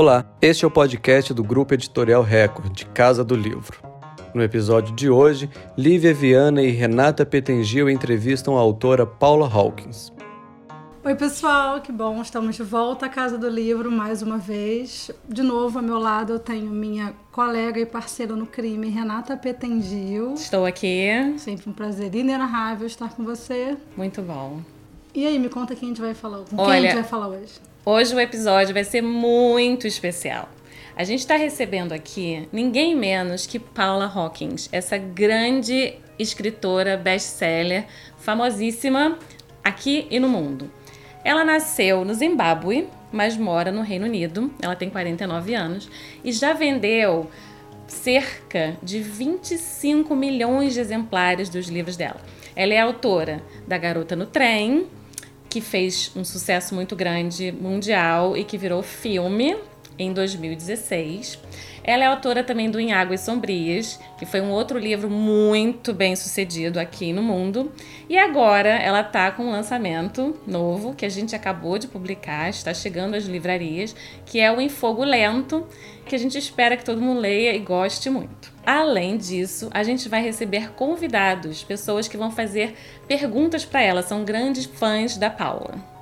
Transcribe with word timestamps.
Olá, 0.00 0.24
este 0.40 0.64
é 0.64 0.68
o 0.68 0.70
podcast 0.70 1.34
do 1.34 1.42
Grupo 1.42 1.74
Editorial 1.74 2.22
Record, 2.22 2.72
de 2.72 2.86
Casa 2.86 3.24
do 3.24 3.34
Livro. 3.34 3.82
No 4.32 4.44
episódio 4.44 4.94
de 4.94 5.10
hoje, 5.10 5.50
Lívia 5.76 6.14
Viana 6.14 6.62
e 6.62 6.70
Renata 6.70 7.26
Petengil 7.26 7.90
entrevistam 7.90 8.56
a 8.56 8.60
autora 8.60 9.04
Paula 9.04 9.52
Hawkins. 9.52 10.12
Oi, 11.02 11.16
pessoal, 11.16 11.80
que 11.80 11.90
bom, 11.90 12.22
estamos 12.22 12.54
de 12.54 12.62
volta 12.62 13.06
à 13.06 13.08
Casa 13.08 13.36
do 13.36 13.48
Livro 13.48 13.90
mais 13.90 14.22
uma 14.22 14.38
vez. 14.38 15.10
De 15.28 15.42
novo, 15.42 15.80
ao 15.80 15.84
meu 15.84 15.98
lado, 15.98 16.34
eu 16.34 16.38
tenho 16.38 16.70
minha 16.70 17.12
colega 17.32 17.80
e 17.80 17.84
parceira 17.84 18.36
no 18.36 18.46
crime, 18.46 18.88
Renata 18.88 19.36
Petengil. 19.36 20.34
Estou 20.34 20.64
aqui. 20.64 21.08
Sempre 21.38 21.68
um 21.68 21.72
prazer 21.72 22.14
inenarrável 22.14 22.86
estar 22.86 23.12
com 23.16 23.24
você. 23.24 23.76
Muito 23.96 24.22
bom. 24.22 24.60
E 25.12 25.26
aí, 25.26 25.40
me 25.40 25.48
conta 25.48 25.74
quem 25.74 25.88
a 25.88 25.90
gente 25.90 26.00
vai 26.00 26.14
falar, 26.14 26.44
com 26.48 26.56
Olha, 26.56 26.66
quem 26.66 26.78
a 26.78 26.82
gente 26.82 26.94
vai 26.94 27.02
falar 27.02 27.26
hoje. 27.26 27.67
Hoje 27.90 28.14
o 28.14 28.20
episódio 28.20 28.74
vai 28.74 28.84
ser 28.84 29.00
muito 29.00 29.86
especial. 29.86 30.46
A 30.94 31.04
gente 31.04 31.20
está 31.20 31.36
recebendo 31.36 31.92
aqui 31.94 32.46
ninguém 32.52 32.94
menos 32.94 33.46
que 33.46 33.58
Paula 33.58 34.04
Hawkins, 34.04 34.68
essa 34.70 34.98
grande 34.98 35.94
escritora 36.18 36.98
best-seller, 36.98 37.86
famosíssima 38.18 39.18
aqui 39.64 40.06
e 40.10 40.20
no 40.20 40.28
mundo. 40.28 40.70
Ela 41.24 41.42
nasceu 41.46 42.04
no 42.04 42.12
Zimbábue, 42.12 42.86
mas 43.10 43.38
mora 43.38 43.72
no 43.72 43.80
Reino 43.80 44.04
Unido. 44.04 44.52
Ela 44.60 44.76
tem 44.76 44.90
49 44.90 45.54
anos 45.54 45.88
e 46.22 46.30
já 46.30 46.52
vendeu 46.52 47.30
cerca 47.86 48.76
de 48.82 49.00
25 49.00 50.14
milhões 50.14 50.74
de 50.74 50.80
exemplares 50.80 51.48
dos 51.48 51.68
livros 51.68 51.96
dela. 51.96 52.20
Ela 52.54 52.74
é 52.74 52.80
autora 52.80 53.42
da 53.66 53.78
Garota 53.78 54.14
no 54.14 54.26
Trem, 54.26 54.86
que 55.48 55.60
fez 55.60 56.10
um 56.14 56.24
sucesso 56.24 56.74
muito 56.74 56.94
grande 56.94 57.52
mundial 57.52 58.36
e 58.36 58.44
que 58.44 58.58
virou 58.58 58.82
filme 58.82 59.56
em 59.98 60.12
2016. 60.12 61.38
Ela 61.88 62.04
é 62.04 62.06
autora 62.06 62.44
também 62.44 62.70
do 62.70 62.78
Em 62.78 62.92
Águas 62.92 63.22
Sombrias, 63.22 63.98
que 64.18 64.26
foi 64.26 64.42
um 64.42 64.50
outro 64.50 64.78
livro 64.78 65.08
muito 65.08 65.94
bem 65.94 66.14
sucedido 66.14 66.78
aqui 66.78 67.14
no 67.14 67.22
mundo. 67.22 67.72
E 68.10 68.18
agora 68.18 68.68
ela 68.68 69.00
está 69.00 69.30
com 69.30 69.44
um 69.44 69.50
lançamento 69.50 70.38
novo 70.46 70.94
que 70.94 71.06
a 71.06 71.08
gente 71.08 71.34
acabou 71.34 71.78
de 71.78 71.88
publicar, 71.88 72.50
está 72.50 72.74
chegando 72.74 73.14
às 73.14 73.24
livrarias, 73.24 73.96
que 74.26 74.38
é 74.38 74.52
o 74.52 74.60
Em 74.60 74.68
Fogo 74.68 75.02
Lento, 75.02 75.66
que 76.04 76.14
a 76.14 76.18
gente 76.18 76.36
espera 76.36 76.76
que 76.76 76.84
todo 76.84 77.00
mundo 77.00 77.20
leia 77.20 77.54
e 77.54 77.58
goste 77.58 78.10
muito. 78.10 78.52
Além 78.66 79.16
disso, 79.16 79.70
a 79.72 79.82
gente 79.82 80.10
vai 80.10 80.22
receber 80.22 80.72
convidados, 80.72 81.64
pessoas 81.64 82.06
que 82.06 82.18
vão 82.18 82.30
fazer 82.30 82.74
perguntas 83.06 83.64
para 83.64 83.80
ela, 83.80 84.02
são 84.02 84.26
grandes 84.26 84.66
fãs 84.66 85.16
da 85.16 85.30
Paula. 85.30 85.97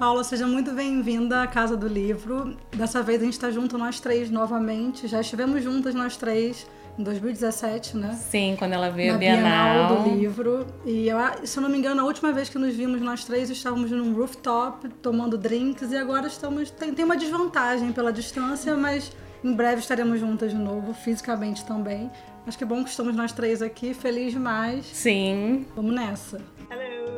Paula, 0.00 0.24
seja 0.24 0.46
muito 0.46 0.72
bem-vinda 0.72 1.42
à 1.42 1.46
Casa 1.46 1.76
do 1.76 1.86
Livro. 1.86 2.56
Dessa 2.74 3.02
vez 3.02 3.20
a 3.20 3.24
gente 3.26 3.34
está 3.34 3.50
junto 3.50 3.76
nós 3.76 4.00
três 4.00 4.30
novamente. 4.30 5.06
Já 5.06 5.20
estivemos 5.20 5.62
juntas 5.62 5.94
nós 5.94 6.16
três 6.16 6.66
em 6.98 7.02
2017, 7.02 7.98
né? 7.98 8.14
Sim, 8.14 8.56
quando 8.58 8.72
ela 8.72 8.88
veio 8.88 9.10
Na 9.10 9.16
a 9.16 9.18
Bienal. 9.18 9.42
Bienal 9.42 10.02
do 10.02 10.16
livro. 10.16 10.66
E 10.86 11.06
eu, 11.06 11.18
se 11.44 11.58
eu 11.58 11.62
não 11.62 11.68
me 11.68 11.76
engano, 11.76 12.00
a 12.00 12.04
última 12.04 12.32
vez 12.32 12.48
que 12.48 12.58
nos 12.58 12.74
vimos 12.74 13.02
nós 13.02 13.26
três 13.26 13.50
estávamos 13.50 13.90
num 13.90 14.14
rooftop 14.14 14.88
tomando 15.02 15.36
drinks 15.36 15.92
e 15.92 15.98
agora 15.98 16.28
estamos. 16.28 16.70
Tem, 16.70 16.94
tem 16.94 17.04
uma 17.04 17.18
desvantagem 17.18 17.92
pela 17.92 18.10
distância, 18.10 18.74
mas 18.78 19.12
em 19.44 19.52
breve 19.52 19.82
estaremos 19.82 20.18
juntas 20.18 20.50
de 20.50 20.56
novo, 20.56 20.94
fisicamente 20.94 21.62
também. 21.66 22.10
Acho 22.46 22.56
que 22.56 22.64
é 22.64 22.66
bom 22.66 22.82
que 22.82 22.88
estamos 22.88 23.14
nós 23.14 23.32
três 23.32 23.60
aqui, 23.60 23.92
feliz 23.92 24.32
demais. 24.32 24.86
Sim. 24.94 25.66
Vamos 25.76 25.94
nessa. 25.94 26.40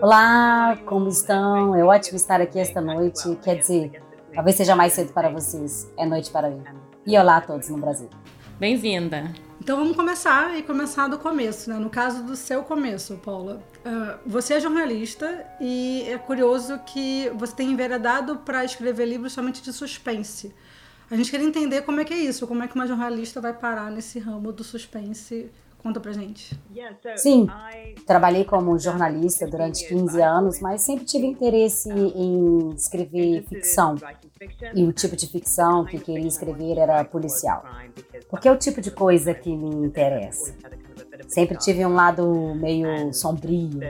Olá, 0.02 0.76
como 0.84 1.08
estão? 1.08 1.76
É 1.76 1.84
ótimo 1.84 2.16
estar 2.16 2.40
aqui 2.40 2.58
esta 2.58 2.80
noite. 2.80 3.38
Quer 3.40 3.58
dizer, 3.58 4.02
talvez 4.34 4.56
seja 4.56 4.74
mais 4.74 4.94
cedo 4.94 5.12
para 5.12 5.28
vocês, 5.28 5.88
é 5.96 6.04
noite 6.04 6.28
para 6.28 6.50
mim. 6.50 6.60
E 7.06 7.16
olá 7.16 7.36
a 7.36 7.40
todos 7.40 7.68
no 7.68 7.78
Brasil. 7.78 8.10
Bem-vinda. 8.58 9.32
Então 9.60 9.76
vamos 9.76 9.94
começar 9.94 10.58
e 10.58 10.62
começar 10.64 11.06
do 11.06 11.20
começo, 11.20 11.70
né? 11.70 11.78
No 11.78 11.88
caso 11.88 12.24
do 12.24 12.34
seu 12.34 12.64
começo, 12.64 13.16
Paula. 13.18 13.62
Uh, 13.86 14.18
você 14.26 14.54
é 14.54 14.60
jornalista 14.60 15.46
e 15.60 16.02
é 16.08 16.18
curioso 16.18 16.80
que 16.80 17.30
você 17.36 17.54
tem 17.54 17.70
enveredado 17.70 18.38
para 18.38 18.64
escrever 18.64 19.06
livros 19.06 19.32
somente 19.32 19.62
de 19.62 19.72
suspense. 19.72 20.52
A 21.08 21.14
gente 21.14 21.30
queria 21.30 21.46
entender 21.46 21.82
como 21.82 22.00
é 22.00 22.04
que 22.04 22.12
é 22.12 22.18
isso, 22.18 22.44
como 22.48 22.64
é 22.64 22.66
que 22.66 22.74
uma 22.74 22.88
jornalista 22.88 23.40
vai 23.40 23.52
parar 23.52 23.88
nesse 23.88 24.18
ramo 24.18 24.50
do 24.50 24.64
suspense. 24.64 25.48
Conta 25.82 25.98
pra 25.98 26.12
gente. 26.12 26.58
Sim, 27.16 27.48
trabalhei 28.06 28.44
como 28.44 28.78
jornalista 28.78 29.46
durante 29.46 29.86
15 29.88 30.22
anos, 30.22 30.60
mas 30.60 30.82
sempre 30.82 31.04
tive 31.04 31.26
interesse 31.26 31.90
em 31.90 32.70
escrever 32.70 33.42
ficção. 33.48 33.96
E 34.74 34.84
o 34.84 34.92
tipo 34.92 35.16
de 35.16 35.26
ficção 35.26 35.84
que 35.84 35.98
queria 35.98 36.26
escrever 36.26 36.78
era 36.78 37.04
policial. 37.04 37.64
Porque 38.30 38.48
é 38.48 38.52
o 38.52 38.56
tipo 38.56 38.80
de 38.80 38.90
coisa 38.90 39.34
que 39.34 39.54
me 39.54 39.86
interessa. 39.86 40.54
Sempre 41.26 41.56
tive 41.58 41.84
um 41.84 41.94
lado 41.94 42.54
meio 42.54 43.12
sombrio. 43.12 43.80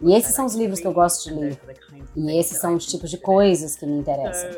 E 0.00 0.14
esses 0.14 0.34
são 0.34 0.46
os 0.46 0.54
livros 0.54 0.80
que 0.80 0.86
eu 0.86 0.92
gosto 0.92 1.28
de 1.28 1.34
ler. 1.34 1.60
E 2.16 2.38
esses 2.38 2.58
são 2.58 2.74
os 2.74 2.86
tipos 2.86 3.10
de 3.10 3.18
coisas 3.18 3.76
que 3.76 3.84
me 3.84 3.98
interessam. 3.98 4.50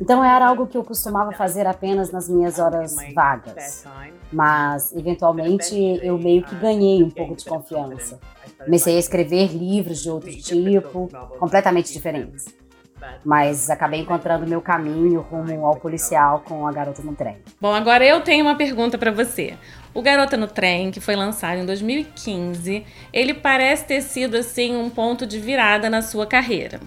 Então 0.00 0.24
era 0.24 0.46
algo 0.46 0.66
que 0.66 0.78
eu 0.78 0.84
costumava 0.84 1.32
fazer 1.32 1.66
apenas 1.66 2.10
nas 2.10 2.28
minhas 2.28 2.58
horas 2.58 2.96
vagas. 3.14 3.84
Mas, 4.32 4.94
eventualmente, 4.96 5.74
eu 6.02 6.18
meio 6.18 6.42
que 6.42 6.54
ganhei 6.54 7.02
um 7.02 7.10
pouco 7.10 7.36
de 7.36 7.44
confiança. 7.44 8.18
Comecei 8.64 8.96
a 8.96 8.98
escrever 8.98 9.48
livros 9.48 10.02
de 10.02 10.10
outro 10.10 10.30
tipo, 10.34 11.08
completamente 11.38 11.92
diferentes. 11.92 12.46
Mas 13.24 13.68
acabei 13.68 14.00
encontrando 14.00 14.46
meu 14.46 14.60
caminho 14.60 15.20
rumo 15.20 15.66
ao 15.66 15.76
policial 15.76 16.40
com 16.46 16.66
a 16.66 16.72
Garota 16.72 17.02
no 17.02 17.14
Trem. 17.14 17.36
Bom, 17.60 17.74
agora 17.74 18.04
eu 18.04 18.20
tenho 18.20 18.44
uma 18.44 18.54
pergunta 18.54 18.96
para 18.96 19.10
você. 19.10 19.54
O 19.92 20.00
Garota 20.00 20.36
no 20.36 20.46
Trem, 20.46 20.90
que 20.90 21.00
foi 21.00 21.14
lançado 21.16 21.58
em 21.58 21.66
2015, 21.66 22.84
ele 23.12 23.34
parece 23.34 23.84
ter 23.84 24.00
sido 24.00 24.36
assim 24.36 24.76
um 24.76 24.88
ponto 24.88 25.26
de 25.26 25.38
virada 25.38 25.90
na 25.90 26.00
sua 26.00 26.26
carreira. 26.26 26.80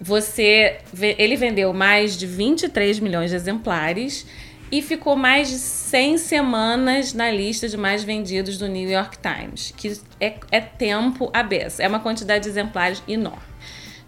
Você, 0.00 0.78
ele 1.00 1.36
vendeu 1.36 1.72
mais 1.72 2.16
de 2.16 2.26
23 2.26 2.98
milhões 2.98 3.30
de 3.30 3.36
exemplares 3.36 4.26
e 4.72 4.80
ficou 4.80 5.14
mais 5.14 5.50
de 5.50 5.58
100 5.58 6.16
semanas 6.16 7.12
na 7.12 7.30
lista 7.30 7.68
de 7.68 7.76
mais 7.76 8.02
vendidos 8.02 8.56
do 8.56 8.66
New 8.66 8.88
York 8.88 9.18
Times, 9.18 9.70
que 9.76 10.00
é, 10.18 10.34
é 10.50 10.60
tempo 10.60 11.30
beça, 11.46 11.82
é 11.82 11.86
uma 11.86 12.00
quantidade 12.00 12.44
de 12.44 12.48
exemplares 12.48 13.02
enorme. 13.06 13.42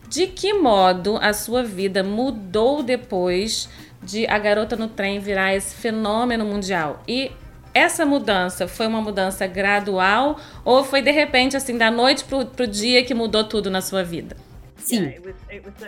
De 0.09 0.27
que 0.27 0.55
modo 0.55 1.19
a 1.21 1.35
sua 1.35 1.63
vida 1.63 2.03
mudou 2.03 2.83
depois 2.83 3.69
de 4.03 4.27
A 4.27 4.39
Garota 4.39 4.75
no 4.75 4.89
Trem 4.89 5.21
virar 5.21 5.55
esse 5.55 5.75
fenômeno 5.75 6.47
mundial? 6.47 7.03
E 7.07 7.31
essa 7.75 8.07
mudança 8.07 8.67
foi 8.67 8.87
uma 8.87 9.03
mudança 9.03 9.47
gradual 9.47 10.41
ou 10.65 10.83
foi 10.83 11.03
de 11.03 11.11
repente 11.11 11.59
assim 11.59 11.77
da 11.77 11.91
noite 11.91 12.25
pro, 12.25 12.47
pro 12.47 12.67
dia 12.67 13.05
que 13.05 13.13
mudou 13.13 13.45
tudo 13.45 13.71
na 13.71 13.83
sua 13.83 14.03
vida? 14.03 14.35
Sim, 14.79 15.13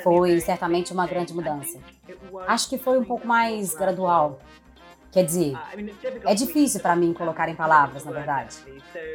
foi 0.03 0.39
certamente 0.41 0.93
uma 0.93 1.07
grande 1.07 1.33
mudança. 1.33 1.79
Acho 2.47 2.69
que 2.69 2.77
foi 2.77 2.99
um 2.99 3.05
pouco 3.05 3.27
mais 3.27 3.75
gradual. 3.75 4.39
Quer 5.17 5.25
dizer, 5.25 5.55
é 6.27 6.35
difícil 6.35 6.79
para 6.79 6.95
mim 6.95 7.15
colocar 7.15 7.49
em 7.49 7.55
palavras, 7.55 8.05
na 8.05 8.13
verdade. 8.13 8.55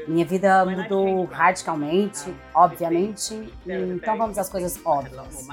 Minha 0.07 0.25
vida 0.25 0.65
mudou 0.65 1.25
radicalmente, 1.25 2.33
obviamente, 2.55 3.53
então 3.67 4.17
vamos 4.17 4.35
às 4.39 4.49
coisas 4.49 4.79
óbvias. 4.83 5.47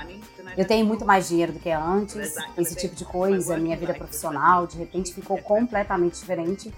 Eu 0.57 0.67
tenho 0.67 0.87
muito 0.87 1.05
mais 1.05 1.29
dinheiro 1.29 1.53
do 1.53 1.59
que 1.59 1.71
antes, 1.71 2.35
esse 2.57 2.75
tipo 2.77 2.95
de 2.97 3.05
coisa, 3.05 3.59
minha 3.59 3.77
vida 3.77 3.93
profissional 3.93 4.67
de 4.67 4.79
repente 4.79 5.13
ficou 5.13 5.37
completamente 5.37 6.19
diferente 6.19 6.73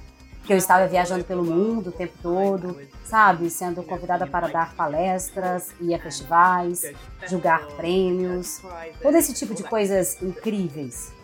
que 0.45 0.53
eu 0.53 0.57
estava 0.57 0.89
viajando 0.89 1.23
pelo 1.23 1.45
mundo 1.45 1.91
o 1.91 1.93
tempo 1.93 2.15
todo, 2.21 2.77
sabe? 3.05 3.49
Sendo 3.51 3.85
convidada 3.85 4.27
para 4.27 4.49
dar 4.49 4.75
palestras, 4.75 5.73
ir 5.81 5.95
a 5.95 5.99
festivais, 6.01 6.93
julgar 7.29 7.65
prêmios, 7.77 8.61
todo 9.01 9.17
esse 9.17 9.33
tipo 9.33 9.55
de 9.55 9.63
coisas 9.63 10.21
incríveis. 10.21 11.20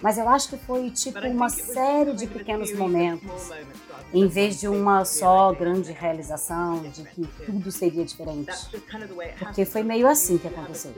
Mas 0.00 0.18
eu 0.18 0.28
acho 0.28 0.48
que 0.48 0.56
foi 0.56 0.90
tipo 0.90 1.18
uma 1.26 1.48
série 1.48 2.14
de 2.14 2.26
pequenos 2.26 2.72
momentos, 2.74 3.50
em 4.12 4.26
vez 4.26 4.58
de 4.58 4.66
uma 4.66 5.04
só 5.04 5.52
grande 5.52 5.92
realização 5.92 6.82
de 6.90 7.04
que 7.04 7.26
tudo 7.44 7.70
seria 7.70 8.04
diferente. 8.04 8.52
Porque 9.38 9.64
foi 9.64 9.82
meio 9.82 10.08
assim 10.08 10.38
que 10.38 10.48
aconteceu. 10.48 10.92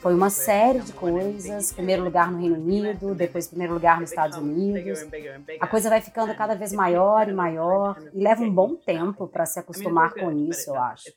Foi 0.00 0.14
uma 0.14 0.30
série 0.30 0.80
de 0.80 0.92
coisas, 0.92 1.72
primeiro 1.72 2.04
lugar 2.04 2.30
no 2.30 2.38
Reino 2.38 2.56
Unido, 2.56 3.14
depois 3.14 3.46
primeiro 3.46 3.74
lugar 3.74 4.00
nos 4.00 4.10
Estados 4.10 4.38
Unidos. 4.38 5.00
A 5.60 5.66
coisa 5.66 5.90
vai 5.90 6.00
ficando 6.00 6.34
cada 6.34 6.54
vez 6.54 6.72
maior 6.72 7.28
e 7.28 7.32
maior 7.32 8.00
e 8.14 8.22
leva 8.22 8.42
um 8.42 8.50
bom 8.50 8.74
tempo 8.76 9.26
para 9.28 9.44
se 9.44 9.58
acostumar 9.58 10.14
com 10.14 10.30
isso, 10.32 10.70
eu 10.70 10.80
acho. 10.80 11.12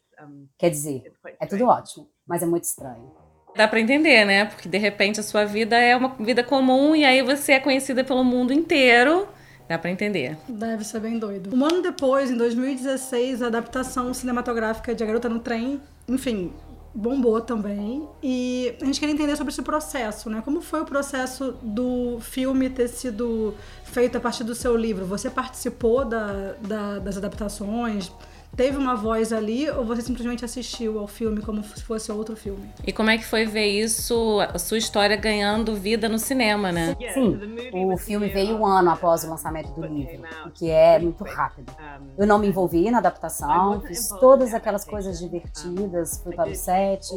Quer 0.57 0.69
dizer, 0.69 1.13
é 1.39 1.45
tudo 1.45 1.65
ótimo, 1.65 2.09
mas 2.27 2.43
é 2.43 2.45
muito 2.45 2.65
estranho. 2.65 3.18
Dá 3.59 3.67
para 3.67 3.81
entender, 3.81 4.23
né? 4.23 4.45
Porque 4.45 4.69
de 4.69 4.77
repente 4.77 5.19
a 5.19 5.23
sua 5.23 5.43
vida 5.43 5.77
é 5.77 5.93
uma 5.93 6.15
vida 6.17 6.41
comum 6.41 6.95
e 6.95 7.03
aí 7.03 7.21
você 7.21 7.51
é 7.51 7.59
conhecida 7.59 8.05
pelo 8.05 8.23
mundo 8.23 8.53
inteiro. 8.53 9.27
Dá 9.67 9.77
para 9.77 9.91
entender. 9.91 10.37
Deve 10.47 10.85
ser 10.85 11.01
bem 11.01 11.19
doido. 11.19 11.53
Um 11.53 11.65
ano 11.65 11.81
depois, 11.81 12.31
em 12.31 12.37
2016, 12.37 13.41
a 13.41 13.47
adaptação 13.47 14.13
cinematográfica 14.13 14.95
de 14.95 15.03
A 15.03 15.05
Garota 15.05 15.27
no 15.27 15.39
Trem, 15.39 15.81
enfim, 16.07 16.53
bombou 16.95 17.41
também. 17.41 18.07
E 18.23 18.73
a 18.81 18.85
gente 18.85 18.97
queria 18.97 19.13
entender 19.13 19.35
sobre 19.35 19.51
esse 19.51 19.61
processo, 19.61 20.29
né? 20.29 20.41
Como 20.41 20.61
foi 20.61 20.79
o 20.79 20.85
processo 20.85 21.53
do 21.61 22.17
filme 22.21 22.69
ter 22.69 22.87
sido 22.87 23.53
feito 23.83 24.17
a 24.17 24.21
partir 24.21 24.45
do 24.45 24.55
seu 24.55 24.73
livro? 24.77 25.05
Você 25.05 25.29
participou 25.29 26.05
da, 26.05 26.53
da, 26.61 26.99
das 26.99 27.17
adaptações? 27.17 28.09
Teve 28.55 28.77
uma 28.77 28.95
voz 28.95 29.31
ali 29.31 29.69
ou 29.69 29.85
você 29.85 30.01
simplesmente 30.01 30.43
assistiu 30.43 30.99
ao 30.99 31.07
filme 31.07 31.41
como 31.41 31.63
se 31.63 31.83
fosse 31.83 32.11
outro 32.11 32.35
filme? 32.35 32.69
E 32.85 32.91
como 32.91 33.09
é 33.09 33.17
que 33.17 33.25
foi 33.25 33.45
ver 33.45 33.67
isso, 33.67 34.39
a 34.41 34.59
sua 34.59 34.77
história 34.77 35.15
ganhando 35.15 35.75
vida 35.75 36.09
no 36.09 36.19
cinema, 36.19 36.71
né? 36.71 36.95
Sim, 37.13 37.39
o 37.73 37.97
filme 37.97 38.27
veio 38.29 38.57
um 38.57 38.65
ano 38.65 38.89
após 38.91 39.23
o 39.23 39.29
lançamento 39.29 39.71
do 39.71 39.85
livro, 39.85 40.23
o 40.45 40.51
que 40.51 40.69
é 40.69 40.99
muito 40.99 41.23
rápido. 41.23 41.71
Eu 42.17 42.27
não 42.27 42.37
me 42.37 42.47
envolvi 42.47 42.89
na 42.91 42.97
adaptação, 42.97 43.81
fiz 43.81 44.09
todas 44.19 44.53
aquelas 44.53 44.83
coisas 44.83 45.19
divertidas, 45.19 46.21
fui 46.21 46.35
para 46.35 46.49
o 46.49 46.55
set, 46.55 47.07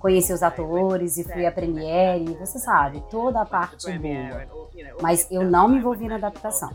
conheci 0.00 0.32
os 0.32 0.42
atores 0.42 1.18
e 1.18 1.24
fui 1.24 1.46
à 1.46 1.52
premiere, 1.52 2.36
você 2.38 2.58
sabe, 2.58 3.02
toda 3.10 3.42
a 3.42 3.46
parte 3.46 3.86
boa. 3.98 4.46
Mas 5.00 5.26
eu 5.30 5.42
não 5.44 5.68
me 5.68 5.78
envolvi 5.78 6.08
na 6.08 6.16
adaptação. 6.16 6.70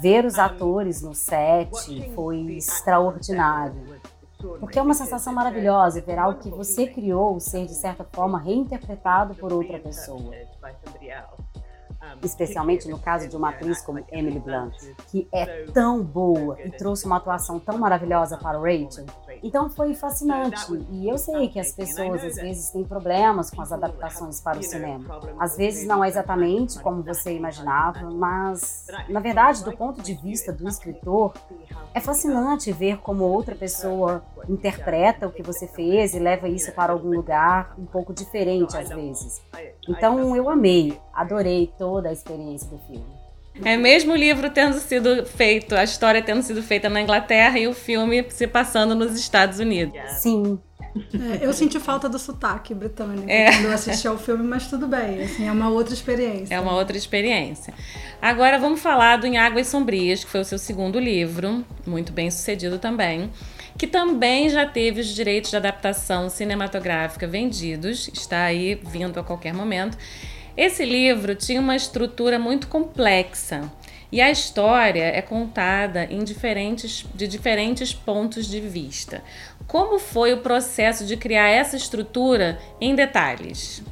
Ver 0.00 0.24
os 0.24 0.38
atores 0.38 1.02
no 1.02 1.14
set 1.14 1.70
foi 2.14 2.56
extraordinário. 2.56 4.00
Porque 4.60 4.78
é 4.78 4.82
uma 4.82 4.94
sensação 4.94 5.32
maravilhosa 5.32 6.00
ver 6.00 6.18
algo 6.18 6.38
que 6.38 6.50
você 6.50 6.86
criou 6.86 7.40
ser, 7.40 7.66
de 7.66 7.74
certa 7.74 8.04
forma, 8.04 8.38
reinterpretado 8.38 9.34
por 9.34 9.52
outra 9.52 9.78
pessoa 9.78 10.32
especialmente 12.22 12.88
no 12.88 12.98
caso 12.98 13.28
de 13.28 13.36
uma 13.36 13.50
atriz 13.50 13.82
como 13.82 14.04
Emily 14.10 14.38
Blunt, 14.38 14.74
que 15.08 15.28
é 15.32 15.64
tão 15.72 16.02
boa 16.02 16.58
e 16.64 16.70
trouxe 16.70 17.06
uma 17.06 17.16
atuação 17.16 17.58
tão 17.58 17.78
maravilhosa 17.78 18.36
para 18.36 18.58
o 18.58 18.62
Rachel. 18.62 19.06
Então 19.46 19.70
foi 19.70 19.94
fascinante. 19.94 20.66
E 20.90 21.08
eu 21.08 21.16
sei 21.16 21.48
que 21.48 21.60
as 21.60 21.70
pessoas 21.70 22.24
às 22.24 22.34
vezes 22.34 22.70
têm 22.70 22.82
problemas 22.82 23.48
com 23.48 23.62
as 23.62 23.70
adaptações 23.70 24.40
para 24.40 24.58
o 24.58 24.62
cinema. 24.62 25.20
Às 25.38 25.56
vezes 25.56 25.86
não 25.86 26.02
é 26.02 26.08
exatamente 26.08 26.80
como 26.80 27.00
você 27.00 27.32
imaginava, 27.32 28.10
mas 28.10 28.86
na 29.08 29.20
verdade, 29.20 29.62
do 29.62 29.72
ponto 29.76 30.02
de 30.02 30.14
vista 30.14 30.52
do 30.52 30.68
escritor, 30.68 31.32
é 31.94 32.00
fascinante 32.00 32.72
ver 32.72 32.98
como 32.98 33.22
outra 33.22 33.54
pessoa 33.54 34.24
interpreta 34.48 35.28
o 35.28 35.32
que 35.32 35.42
você 35.42 35.68
fez 35.68 36.12
e 36.14 36.18
leva 36.18 36.48
isso 36.48 36.72
para 36.72 36.92
algum 36.92 37.10
lugar 37.10 37.74
um 37.78 37.86
pouco 37.86 38.12
diferente 38.12 38.76
às 38.76 38.88
vezes. 38.88 39.40
Então 39.88 40.34
eu 40.34 40.50
amei, 40.50 41.00
adorei 41.14 41.72
toda 41.78 42.08
a 42.08 42.12
experiência 42.12 42.68
do 42.68 42.78
filme. 42.80 43.15
É 43.64 43.76
mesmo 43.76 44.12
o 44.12 44.16
livro 44.16 44.50
tendo 44.50 44.78
sido 44.78 45.24
feito, 45.24 45.74
a 45.74 45.84
história 45.84 46.22
tendo 46.22 46.42
sido 46.42 46.62
feita 46.62 46.88
na 46.88 47.00
Inglaterra 47.00 47.58
e 47.58 47.66
o 47.66 47.74
filme 47.74 48.24
se 48.28 48.46
passando 48.46 48.94
nos 48.94 49.18
Estados 49.18 49.58
Unidos. 49.58 49.98
Sim. 50.20 50.58
É, 51.12 51.44
eu 51.44 51.52
senti 51.52 51.78
falta 51.78 52.08
do 52.08 52.18
sotaque 52.18 52.72
britânico 52.74 53.28
é. 53.28 53.52
quando 53.52 53.66
eu 53.66 53.72
assisti 53.72 54.08
ao 54.08 54.16
filme, 54.16 54.42
mas 54.42 54.66
tudo 54.68 54.86
bem, 54.86 55.22
assim, 55.22 55.46
é 55.46 55.52
uma 55.52 55.68
outra 55.68 55.92
experiência. 55.92 56.54
É 56.54 56.58
uma 56.58 56.74
outra 56.74 56.96
experiência. 56.96 57.74
Agora 58.20 58.58
vamos 58.58 58.80
falar 58.80 59.16
do 59.18 59.26
Em 59.26 59.36
Águas 59.36 59.66
Sombrias, 59.66 60.24
que 60.24 60.30
foi 60.30 60.40
o 60.40 60.44
seu 60.44 60.58
segundo 60.58 60.98
livro, 60.98 61.62
muito 61.86 62.12
bem 62.12 62.30
sucedido 62.30 62.78
também 62.78 63.30
que 63.76 63.86
também 63.86 64.48
já 64.48 64.64
teve 64.64 65.00
os 65.00 65.08
direitos 65.08 65.50
de 65.50 65.56
adaptação 65.56 66.30
cinematográfica 66.30 67.26
vendidos, 67.26 68.08
está 68.12 68.44
aí 68.44 68.74
vindo 68.74 69.20
a 69.20 69.22
qualquer 69.22 69.52
momento. 69.52 69.98
Esse 70.56 70.84
livro 70.84 71.34
tinha 71.34 71.60
uma 71.60 71.76
estrutura 71.76 72.38
muito 72.38 72.66
complexa 72.68 73.70
e 74.10 74.22
a 74.22 74.30
história 74.30 75.04
é 75.04 75.20
contada 75.20 76.04
em 76.04 76.24
diferentes, 76.24 77.04
de 77.14 77.28
diferentes 77.28 77.92
pontos 77.92 78.46
de 78.46 78.60
vista. 78.60 79.22
Como 79.66 79.98
foi 79.98 80.32
o 80.32 80.40
processo 80.40 81.04
de 81.04 81.16
criar 81.16 81.48
essa 81.48 81.76
estrutura 81.76 82.58
em 82.80 82.94
detalhes? 82.94 83.82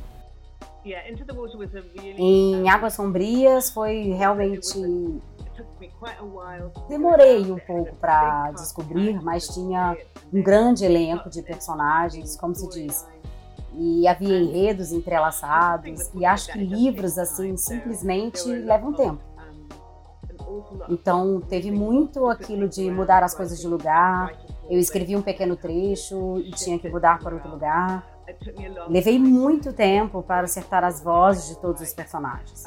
Em 2.17 2.69
Águas 2.71 2.95
Sombrias 2.95 3.71
foi 3.71 4.15
realmente 4.17 4.79
Demorei 6.89 7.51
um 7.51 7.59
pouco 7.59 7.95
para 7.97 8.51
descobrir, 8.53 9.23
mas 9.23 9.49
tinha 9.49 9.97
um 10.33 10.43
grande 10.43 10.85
elenco 10.85 11.31
de 11.31 11.43
personagens, 11.43 12.37
como 12.37 12.55
se 12.55 12.69
diz. 12.71 13.07
E 13.76 14.06
havia 14.06 14.38
enredos 14.38 14.93
entrelaçados, 14.93 16.11
e 16.15 16.25
acho 16.25 16.53
que 16.53 16.59
livros 16.59 17.19
assim 17.19 17.56
simplesmente 17.56 18.47
levam 18.49 18.93
tempo. 18.93 19.21
Então 20.88 21.41
teve 21.41 21.71
muito 21.71 22.29
aquilo 22.29 22.69
de 22.69 22.91
mudar 22.91 23.23
as 23.23 23.35
coisas 23.35 23.59
de 23.59 23.67
lugar. 23.67 24.32
Eu 24.71 24.79
escrevi 24.79 25.17
um 25.17 25.23
pequeno 25.23 25.56
trecho 25.56 26.38
e 26.38 26.50
tinha 26.53 26.79
que 26.79 26.88
mudar 26.88 27.19
para 27.19 27.35
outro 27.35 27.50
lugar. 27.50 28.06
Levei 28.88 29.19
muito 29.19 29.73
tempo 29.73 30.23
para 30.23 30.44
acertar 30.44 30.85
as 30.85 31.03
vozes 31.03 31.49
de 31.49 31.61
todos 31.61 31.82
os 31.82 31.93
personagens. 31.93 32.65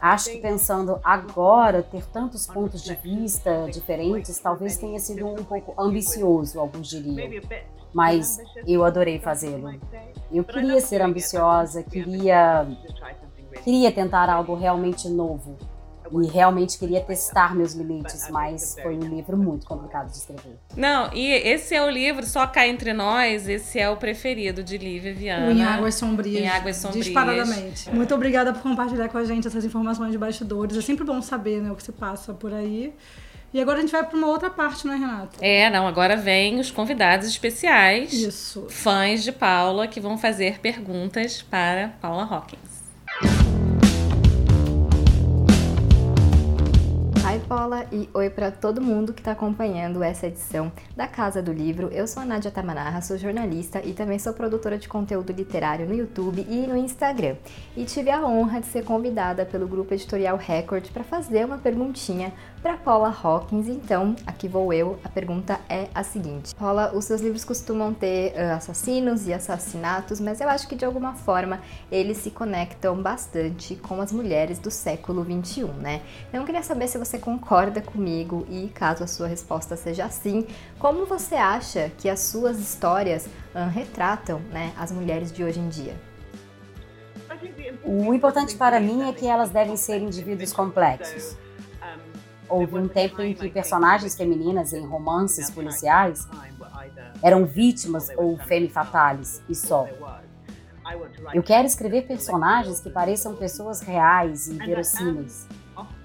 Acho 0.00 0.30
que 0.30 0.38
pensando 0.38 0.98
agora, 1.04 1.82
ter 1.82 2.04
tantos 2.06 2.46
pontos 2.46 2.82
de 2.82 2.94
vista 2.96 3.68
diferentes 3.70 4.38
talvez 4.38 4.76
tenha 4.76 4.98
sido 4.98 5.26
um 5.26 5.44
pouco 5.44 5.80
ambicioso, 5.80 6.58
alguns 6.58 6.88
diriam. 6.88 7.40
Mas 7.92 8.38
eu 8.66 8.84
adorei 8.84 9.18
fazê-lo. 9.18 9.74
Eu 10.30 10.44
queria 10.44 10.80
ser 10.80 11.02
ambiciosa, 11.02 11.82
queria, 11.82 12.66
queria 13.62 13.92
tentar 13.92 14.30
algo 14.30 14.54
realmente 14.54 15.08
novo 15.08 15.58
e 16.20 16.26
realmente 16.26 16.78
queria 16.78 17.00
testar 17.00 17.54
meus 17.54 17.72
limites, 17.72 18.28
mas 18.28 18.76
foi 18.82 18.96
um 18.96 19.08
livro 19.08 19.36
muito 19.36 19.66
complicado 19.66 20.10
de 20.10 20.16
escrever. 20.16 20.58
Não, 20.76 21.12
e 21.12 21.32
esse 21.32 21.74
é 21.74 21.82
o 21.82 21.88
livro, 21.88 22.26
só 22.26 22.46
cá 22.46 22.66
entre 22.66 22.92
nós, 22.92 23.48
esse 23.48 23.78
é 23.78 23.88
o 23.88 23.96
preferido 23.96 24.62
de 24.62 24.76
Lívia 24.76 25.14
Viana. 25.14 25.52
em 25.52 25.62
Águas 25.62 25.94
Sombrias. 25.94 26.42
Em 26.42 26.48
Águas 26.48 26.76
Sombrias. 26.76 27.06
Disparadamente. 27.06 27.90
Muito 27.90 28.14
obrigada 28.14 28.52
por 28.52 28.62
compartilhar 28.62 29.08
com 29.08 29.18
a 29.18 29.24
gente 29.24 29.46
essas 29.46 29.64
informações 29.64 30.12
de 30.12 30.18
bastidores. 30.18 30.76
É 30.76 30.82
sempre 30.82 31.04
bom 31.04 31.22
saber 31.22 31.62
né, 31.62 31.70
o 31.70 31.76
que 31.76 31.82
se 31.82 31.92
passa 31.92 32.34
por 32.34 32.52
aí. 32.52 32.92
E 33.54 33.60
agora 33.60 33.78
a 33.78 33.80
gente 33.82 33.92
vai 33.92 34.02
para 34.02 34.16
uma 34.16 34.28
outra 34.28 34.48
parte, 34.48 34.86
né, 34.86 34.96
Renata? 34.96 35.36
É, 35.42 35.68
não, 35.68 35.86
agora 35.86 36.16
vem 36.16 36.58
os 36.58 36.70
convidados 36.70 37.26
especiais. 37.26 38.10
Isso. 38.14 38.66
Fãs 38.70 39.22
de 39.22 39.30
Paula 39.30 39.86
que 39.86 40.00
vão 40.00 40.16
fazer 40.16 40.58
perguntas 40.58 41.42
para 41.42 41.88
Paula 42.00 42.24
Hawkins. 42.24 42.82
Hi 47.32 47.38
Paula 47.46 47.86
e 47.92 48.08
oi 48.12 48.30
para 48.30 48.50
todo 48.50 48.80
mundo 48.80 49.12
que 49.12 49.20
está 49.20 49.32
acompanhando 49.32 50.02
essa 50.02 50.26
edição 50.26 50.72
da 50.96 51.06
Casa 51.06 51.42
do 51.42 51.52
Livro. 51.52 51.88
Eu 51.92 52.06
sou 52.06 52.22
a 52.22 52.26
Nádia 52.26 52.50
Tamanarra, 52.50 53.00
sou 53.00 53.16
jornalista 53.16 53.80
e 53.84 53.92
também 53.92 54.18
sou 54.18 54.32
produtora 54.32 54.76
de 54.78 54.88
conteúdo 54.88 55.32
literário 55.32 55.86
no 55.86 55.94
YouTube 55.94 56.46
e 56.48 56.66
no 56.66 56.76
Instagram. 56.76 57.36
E 57.76 57.84
tive 57.84 58.10
a 58.10 58.26
honra 58.26 58.60
de 58.60 58.66
ser 58.66 58.84
convidada 58.84 59.44
pelo 59.44 59.66
grupo 59.66 59.94
editorial 59.94 60.36
Record 60.36 60.90
para 60.90 61.04
fazer 61.04 61.44
uma 61.44 61.58
perguntinha 61.58 62.32
para 62.62 62.76
Paula 62.76 63.14
Hawkins. 63.22 63.66
Então, 63.66 64.14
aqui 64.26 64.46
vou 64.46 64.72
eu. 64.72 64.98
A 65.02 65.08
pergunta 65.08 65.60
é 65.68 65.88
a 65.94 66.04
seguinte: 66.04 66.54
Paula, 66.54 66.92
os 66.94 67.04
seus 67.04 67.20
livros 67.20 67.44
costumam 67.44 67.92
ter 67.92 68.32
uh, 68.32 68.56
assassinos 68.56 69.26
e 69.26 69.34
assassinatos, 69.34 70.20
mas 70.20 70.40
eu 70.40 70.48
acho 70.48 70.68
que 70.68 70.76
de 70.76 70.84
alguma 70.84 71.14
forma 71.14 71.60
eles 71.90 72.18
se 72.18 72.30
conectam 72.30 73.02
bastante 73.02 73.74
com 73.74 74.00
as 74.00 74.12
mulheres 74.12 74.58
do 74.58 74.70
século 74.70 75.24
21, 75.24 75.66
né? 75.72 76.02
Então, 76.28 76.40
eu 76.40 76.46
queria 76.46 76.62
saber 76.62 76.86
se 76.86 76.96
você 76.96 77.18
concorda 77.18 77.82
comigo 77.82 78.46
e, 78.48 78.68
caso 78.68 79.02
a 79.02 79.06
sua 79.06 79.26
resposta 79.26 79.76
seja 79.76 80.08
sim, 80.08 80.46
como 80.78 81.04
você 81.04 81.34
acha 81.34 81.90
que 81.98 82.08
as 82.08 82.20
suas 82.20 82.58
histórias 82.58 83.26
uh, 83.26 83.68
retratam, 83.72 84.38
né, 84.52 84.72
as 84.78 84.92
mulheres 84.92 85.32
de 85.32 85.42
hoje 85.42 85.58
em 85.58 85.68
dia? 85.68 85.96
O 87.84 88.14
importante 88.14 88.54
para 88.54 88.78
mim 88.78 89.08
é 89.08 89.12
que 89.12 89.26
elas 89.26 89.50
devem 89.50 89.76
ser 89.76 89.98
indivíduos 90.00 90.52
complexos 90.52 91.36
houve 92.52 92.76
um 92.76 92.86
tempo 92.86 93.22
em 93.22 93.34
que 93.34 93.48
personagens 93.48 94.14
femininas 94.14 94.72
em 94.72 94.84
romances 94.84 95.50
policiais 95.50 96.28
eram 97.22 97.46
vítimas 97.46 98.10
ou 98.16 98.36
femme 98.38 98.68
fatales 98.68 99.42
e 99.48 99.54
só. 99.54 99.88
Eu 101.32 101.42
quero 101.42 101.66
escrever 101.66 102.02
personagens 102.06 102.80
que 102.80 102.90
pareçam 102.90 103.34
pessoas 103.34 103.80
reais 103.80 104.48
e 104.48 104.54
verossímeis. 104.54 105.46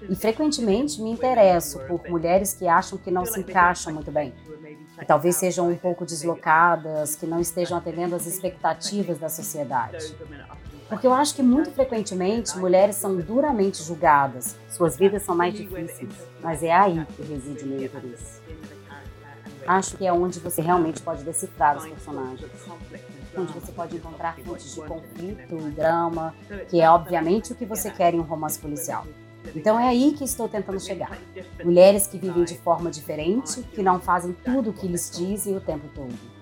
E 0.08 0.16
frequentemente 0.16 1.00
me 1.02 1.10
interesso 1.10 1.78
por 1.80 2.08
mulheres 2.08 2.54
que 2.54 2.66
acham 2.66 2.96
que 2.96 3.10
não 3.10 3.26
se 3.26 3.40
encaixam 3.40 3.92
muito 3.92 4.10
bem, 4.10 4.32
que 4.98 5.04
talvez 5.04 5.36
sejam 5.36 5.68
um 5.68 5.76
pouco 5.76 6.06
deslocadas, 6.06 7.16
que 7.16 7.26
não 7.26 7.40
estejam 7.40 7.76
atendendo 7.76 8.14
às 8.14 8.24
expectativas 8.26 9.18
da 9.18 9.28
sociedade. 9.28 10.14
Porque 10.88 11.06
eu 11.06 11.12
acho 11.12 11.34
que 11.34 11.42
muito 11.42 11.70
frequentemente 11.70 12.56
mulheres 12.58 12.96
são 12.96 13.14
duramente 13.16 13.82
julgadas, 13.82 14.56
suas 14.70 14.96
vidas 14.96 15.22
são 15.22 15.36
mais 15.36 15.52
difíceis, 15.54 16.10
mas 16.42 16.62
é 16.62 16.72
aí 16.72 17.06
que 17.14 17.22
reside 17.22 17.64
o 17.64 17.66
meu 17.66 17.84
interesse. 17.84 18.40
Acho 19.66 19.98
que 19.98 20.06
é 20.06 20.12
onde 20.12 20.40
você 20.40 20.62
realmente 20.62 21.02
pode 21.02 21.22
decifrar 21.22 21.76
os 21.76 21.86
personagens, 21.86 22.50
onde 23.36 23.52
você 23.52 23.70
pode 23.70 23.96
encontrar 23.96 24.34
fontes 24.38 24.74
de 24.74 24.80
conflito 24.80 25.58
e 25.58 25.70
drama, 25.72 26.34
que 26.70 26.80
é 26.80 26.90
obviamente 26.90 27.52
o 27.52 27.54
que 27.54 27.66
você 27.66 27.90
quer 27.90 28.14
em 28.14 28.18
um 28.18 28.22
romance 28.22 28.58
policial. 28.58 29.04
Então 29.54 29.78
é 29.78 29.86
aí 29.86 30.14
que 30.16 30.24
estou 30.24 30.48
tentando 30.48 30.80
chegar. 30.80 31.18
Mulheres 31.62 32.06
que 32.06 32.18
vivem 32.18 32.44
de 32.44 32.56
forma 32.56 32.90
diferente, 32.90 33.62
que 33.62 33.82
não 33.82 34.00
fazem 34.00 34.34
tudo 34.42 34.70
o 34.70 34.72
que 34.72 34.86
lhes 34.86 35.10
dizem 35.10 35.54
o 35.54 35.60
tempo 35.60 35.86
todo. 35.94 36.37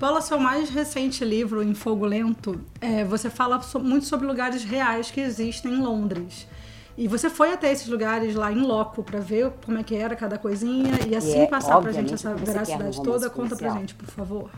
Paula, 0.00 0.22
seu 0.22 0.40
mais 0.40 0.70
recente 0.70 1.22
livro, 1.26 1.62
Em 1.62 1.74
Fogo 1.74 2.06
Lento, 2.06 2.58
é, 2.80 3.04
você 3.04 3.28
fala 3.28 3.60
muito 3.82 4.06
sobre 4.06 4.26
lugares 4.26 4.64
reais 4.64 5.10
que 5.10 5.20
existem 5.20 5.74
em 5.74 5.82
Londres. 5.82 6.48
E 6.96 7.06
você 7.06 7.28
foi 7.28 7.52
até 7.52 7.70
esses 7.70 7.86
lugares 7.86 8.34
lá 8.34 8.50
em 8.50 8.62
loco 8.62 9.02
para 9.02 9.20
ver 9.20 9.52
como 9.62 9.76
é 9.76 9.82
que 9.82 9.94
era 9.94 10.16
cada 10.16 10.38
coisinha 10.38 11.06
e 11.06 11.14
assim 11.14 11.40
e 11.40 11.42
é, 11.42 11.46
passar 11.46 11.78
pra 11.82 11.92
gente 11.92 12.14
essa 12.14 12.34
veracidade 12.34 13.02
toda. 13.02 13.28
Conta 13.28 13.54
pra 13.54 13.74
gente, 13.74 13.94
por 13.94 14.06
favor. 14.08 14.50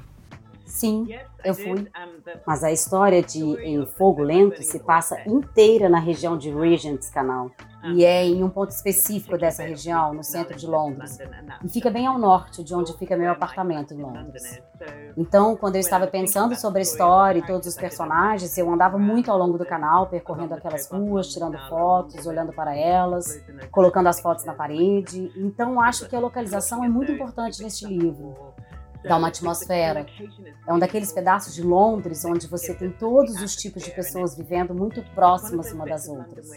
Sim, 0.64 1.08
eu 1.44 1.54
fui. 1.54 1.88
Mas 2.46 2.64
a 2.64 2.72
história 2.72 3.22
de 3.22 3.40
Em 3.40 3.84
Fogo 3.86 4.22
Lento 4.22 4.62
se 4.62 4.78
passa 4.78 5.20
inteira 5.26 5.88
na 5.88 5.98
região 5.98 6.36
de 6.36 6.50
Regent's 6.50 7.10
Canal. 7.10 7.50
E 7.84 8.04
é 8.04 8.24
em 8.24 8.44
um 8.44 8.48
ponto 8.48 8.70
específico 8.70 9.36
dessa 9.36 9.64
região, 9.64 10.14
no 10.14 10.22
centro 10.22 10.56
de 10.56 10.66
Londres. 10.66 11.18
E 11.64 11.68
fica 11.68 11.90
bem 11.90 12.06
ao 12.06 12.16
norte 12.16 12.62
de 12.62 12.72
onde 12.74 12.96
fica 12.96 13.16
meu 13.16 13.30
apartamento 13.30 13.92
em 13.92 13.98
Londres. 13.98 14.62
Então, 15.16 15.56
quando 15.56 15.74
eu 15.74 15.80
estava 15.80 16.06
pensando 16.06 16.54
sobre 16.54 16.78
a 16.78 16.82
história 16.82 17.40
e 17.40 17.46
todos 17.46 17.66
os 17.66 17.74
personagens, 17.74 18.56
eu 18.56 18.70
andava 18.70 18.98
muito 18.98 19.32
ao 19.32 19.38
longo 19.38 19.58
do 19.58 19.66
canal, 19.66 20.06
percorrendo 20.06 20.54
aquelas 20.54 20.88
ruas, 20.88 21.32
tirando 21.32 21.58
fotos, 21.68 22.24
olhando 22.24 22.52
para 22.52 22.76
elas, 22.76 23.42
colocando 23.72 24.06
as 24.06 24.20
fotos 24.20 24.44
na 24.44 24.54
parede. 24.54 25.32
Então, 25.36 25.80
acho 25.80 26.08
que 26.08 26.14
a 26.14 26.20
localização 26.20 26.84
é 26.84 26.88
muito 26.88 27.10
importante 27.10 27.62
neste 27.62 27.84
livro 27.84 28.54
dá 29.04 29.16
uma 29.16 29.28
atmosfera. 29.28 30.06
É 30.66 30.72
um 30.72 30.78
daqueles 30.78 31.12
pedaços 31.12 31.54
de 31.54 31.62
Londres 31.62 32.24
onde 32.24 32.46
você 32.46 32.74
tem 32.74 32.90
todos 32.90 33.40
os 33.40 33.56
tipos 33.56 33.82
de 33.82 33.90
pessoas 33.90 34.36
vivendo 34.36 34.74
muito 34.74 35.02
próximas 35.14 35.72
uma 35.72 35.84
das 35.84 36.08
outras. 36.08 36.48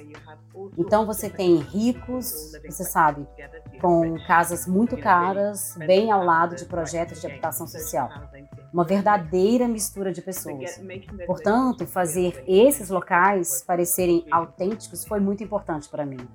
Então 0.77 1.05
você 1.05 1.29
tem 1.29 1.57
ricos, 1.57 2.51
você 2.65 2.83
sabe, 2.83 3.27
com 3.81 4.15
casas 4.25 4.67
muito 4.67 4.97
caras, 4.97 5.75
bem 5.77 6.11
ao 6.11 6.23
lado 6.23 6.55
de 6.55 6.65
projetos 6.65 7.19
de 7.21 7.27
habitação 7.27 7.67
social. 7.67 8.09
Uma 8.73 8.83
verdadeira 8.83 9.67
mistura 9.67 10.11
de 10.11 10.21
pessoas. 10.21 10.81
Portanto, 11.25 11.87
fazer 11.87 12.43
esses 12.47 12.89
locais 12.89 13.63
parecerem 13.65 14.25
autênticos 14.31 15.05
foi 15.05 15.19
muito 15.19 15.43
importante 15.43 15.89
para 15.89 16.05
mim. 16.05 16.27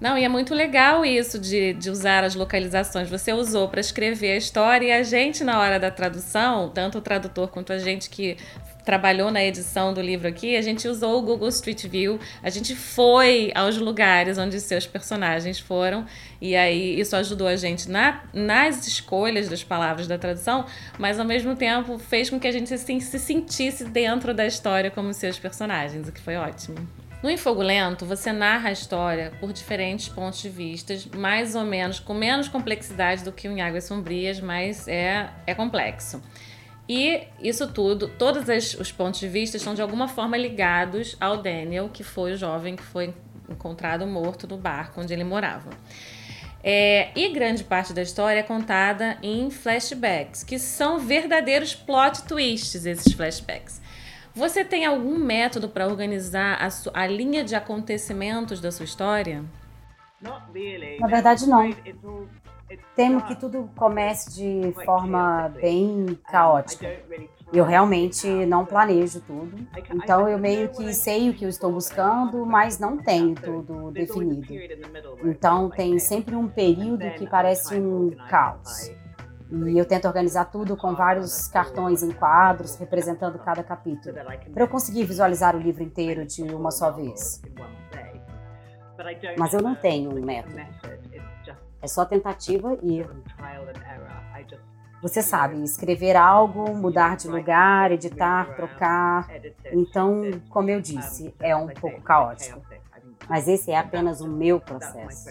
Não, 0.00 0.16
e 0.16 0.24
é 0.24 0.28
muito 0.28 0.54
legal 0.54 1.04
isso 1.04 1.40
de, 1.40 1.72
de 1.72 1.90
usar 1.90 2.22
as 2.22 2.36
localizações. 2.36 3.10
Você 3.10 3.32
usou 3.32 3.68
para 3.68 3.80
escrever 3.80 4.32
a 4.32 4.36
história 4.36 4.86
e 4.86 4.92
a 4.92 5.02
gente, 5.02 5.42
na 5.42 5.58
hora 5.58 5.78
da 5.80 5.90
tradução, 5.90 6.68
tanto 6.68 6.98
o 6.98 7.00
tradutor 7.00 7.48
quanto 7.48 7.72
a 7.72 7.78
gente 7.78 8.08
que 8.08 8.36
trabalhou 8.84 9.30
na 9.30 9.44
edição 9.44 9.92
do 9.92 10.00
livro 10.00 10.26
aqui, 10.26 10.56
a 10.56 10.62
gente 10.62 10.88
usou 10.88 11.18
o 11.18 11.22
Google 11.22 11.48
Street 11.48 11.84
View, 11.86 12.18
a 12.42 12.48
gente 12.48 12.74
foi 12.74 13.52
aos 13.54 13.76
lugares 13.76 14.38
onde 14.38 14.58
seus 14.60 14.86
personagens 14.86 15.58
foram, 15.58 16.06
e 16.40 16.56
aí 16.56 16.98
isso 16.98 17.14
ajudou 17.14 17.48
a 17.48 17.54
gente 17.54 17.90
na, 17.90 18.22
nas 18.32 18.86
escolhas 18.86 19.46
das 19.46 19.62
palavras 19.62 20.06
da 20.06 20.16
tradução, 20.16 20.64
mas 20.98 21.20
ao 21.20 21.26
mesmo 21.26 21.54
tempo 21.54 21.98
fez 21.98 22.30
com 22.30 22.40
que 22.40 22.48
a 22.48 22.52
gente 22.52 22.72
assim, 22.72 22.98
se 22.98 23.18
sentisse 23.18 23.84
dentro 23.84 24.32
da 24.32 24.46
história 24.46 24.90
como 24.90 25.12
seus 25.12 25.38
personagens, 25.38 26.08
o 26.08 26.12
que 26.12 26.20
foi 26.22 26.36
ótimo. 26.36 27.07
No 27.20 27.28
Em 27.28 27.36
Fogo 27.36 27.62
Lento, 27.62 28.06
você 28.06 28.32
narra 28.32 28.68
a 28.68 28.72
história 28.72 29.32
por 29.40 29.52
diferentes 29.52 30.08
pontos 30.08 30.40
de 30.40 30.48
vista, 30.48 30.94
mais 31.16 31.56
ou 31.56 31.64
menos, 31.64 31.98
com 31.98 32.14
menos 32.14 32.46
complexidade 32.46 33.24
do 33.24 33.32
que 33.32 33.48
Em 33.48 33.60
Águas 33.60 33.84
Sombrias, 33.84 34.40
mas 34.40 34.86
é, 34.86 35.28
é 35.44 35.52
complexo. 35.52 36.22
E 36.88 37.24
isso 37.40 37.66
tudo, 37.72 38.08
todos 38.08 38.44
os 38.78 38.92
pontos 38.92 39.18
de 39.18 39.26
vista 39.26 39.56
estão 39.56 39.74
de 39.74 39.82
alguma 39.82 40.06
forma 40.06 40.36
ligados 40.36 41.16
ao 41.20 41.42
Daniel, 41.42 41.88
que 41.88 42.04
foi 42.04 42.34
o 42.34 42.36
jovem 42.36 42.76
que 42.76 42.84
foi 42.84 43.12
encontrado 43.48 44.06
morto 44.06 44.46
no 44.46 44.56
barco 44.56 45.00
onde 45.00 45.12
ele 45.12 45.24
morava. 45.24 45.70
É, 46.62 47.10
e 47.16 47.28
grande 47.30 47.64
parte 47.64 47.92
da 47.92 48.02
história 48.02 48.40
é 48.40 48.42
contada 48.44 49.18
em 49.22 49.50
flashbacks, 49.50 50.44
que 50.44 50.58
são 50.58 51.00
verdadeiros 51.00 51.74
plot 51.74 52.22
twists, 52.22 52.86
esses 52.86 53.12
flashbacks. 53.12 53.80
Você 54.34 54.64
tem 54.64 54.84
algum 54.86 55.18
método 55.18 55.68
para 55.68 55.86
organizar 55.86 56.58
a, 56.60 57.00
a 57.02 57.06
linha 57.06 57.42
de 57.42 57.54
acontecimentos 57.54 58.60
da 58.60 58.70
sua 58.70 58.84
história? 58.84 59.44
Na 61.00 61.06
verdade, 61.06 61.48
não. 61.48 61.70
Temo 62.94 63.22
que 63.22 63.34
tudo 63.34 63.70
comece 63.76 64.34
de 64.34 64.72
forma 64.84 65.48
bem 65.60 66.18
caótica. 66.30 67.00
Eu 67.50 67.64
realmente 67.64 68.26
não 68.44 68.66
planejo 68.66 69.22
tudo. 69.22 69.56
Então 69.94 70.28
eu 70.28 70.38
meio 70.38 70.68
que 70.68 70.92
sei 70.92 71.30
o 71.30 71.34
que 71.34 71.44
eu 71.44 71.48
estou 71.48 71.72
buscando, 71.72 72.44
mas 72.44 72.78
não 72.78 72.98
tenho 72.98 73.34
tudo 73.34 73.90
definido. 73.90 74.52
Então 75.24 75.70
tem 75.70 75.98
sempre 75.98 76.34
um 76.36 76.46
período 76.46 77.10
que 77.16 77.26
parece 77.26 77.76
um 77.76 78.10
caos. 78.28 78.90
E 79.50 79.78
eu 79.78 79.86
tento 79.86 80.06
organizar 80.06 80.44
tudo 80.46 80.76
com 80.76 80.94
vários 80.94 81.48
cartões 81.48 82.02
em 82.02 82.10
quadros, 82.10 82.76
representando 82.76 83.38
cada 83.38 83.62
capítulo, 83.62 84.14
para 84.52 84.62
eu 84.62 84.68
conseguir 84.68 85.04
visualizar 85.04 85.56
o 85.56 85.58
livro 85.58 85.82
inteiro 85.82 86.26
de 86.26 86.42
uma 86.42 86.70
só 86.70 86.90
vez. 86.90 87.40
Mas 89.38 89.54
eu 89.54 89.62
não 89.62 89.74
tenho 89.74 90.10
um 90.10 90.20
método. 90.24 90.56
É 91.80 91.86
só 91.86 92.04
tentativa 92.04 92.76
e 92.82 92.98
erro. 92.98 93.22
Você 95.00 95.22
sabe, 95.22 95.62
escrever 95.62 96.16
algo, 96.16 96.74
mudar 96.74 97.16
de 97.16 97.28
lugar, 97.28 97.92
editar, 97.92 98.54
trocar. 98.56 99.28
Então, 99.72 100.22
como 100.50 100.68
eu 100.68 100.80
disse, 100.80 101.32
é 101.38 101.54
um 101.54 101.68
pouco 101.68 102.02
caótico. 102.02 102.60
Mas 103.28 103.46
esse 103.46 103.70
é 103.70 103.78
apenas 103.78 104.20
o 104.20 104.28
meu 104.28 104.60
processo. 104.60 105.30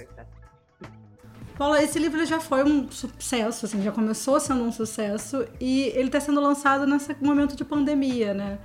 Paula, 1.57 1.81
esse 1.81 1.97
livro 1.97 2.23
já 2.23 2.39
foi 2.39 2.63
um 2.63 2.89
sucesso, 2.91 3.65
assim, 3.65 3.81
já 3.81 3.91
começou 3.91 4.39
sendo 4.39 4.63
um 4.63 4.71
sucesso 4.71 5.47
e 5.59 5.87
ele 5.95 6.07
está 6.07 6.19
sendo 6.19 6.39
lançado 6.39 6.85
nesse 6.85 7.15
momento 7.19 7.55
de 7.55 7.65
pandemia, 7.65 8.33
né? 8.33 8.59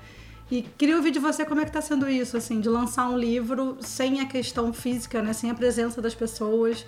E 0.50 0.61
queria 0.61 0.96
ouvir 0.96 1.11
de 1.11 1.18
você 1.18 1.46
como 1.46 1.62
é 1.62 1.64
que 1.64 1.70
está 1.70 1.80
sendo 1.80 2.06
isso, 2.06 2.37
assim, 2.37 2.61
de 2.61 2.68
lançar 2.68 3.08
um 3.08 3.16
livro 3.16 3.78
sem 3.80 4.20
a 4.20 4.26
questão 4.26 4.70
física, 4.75 5.22
né? 5.22 5.32
Sem 5.32 5.50
a 5.50 5.54
presença 5.54 6.02
das 6.02 6.14
pessoas. 6.14 6.84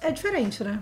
É 0.00 0.12
diferente, 0.12 0.62
né? 0.62 0.80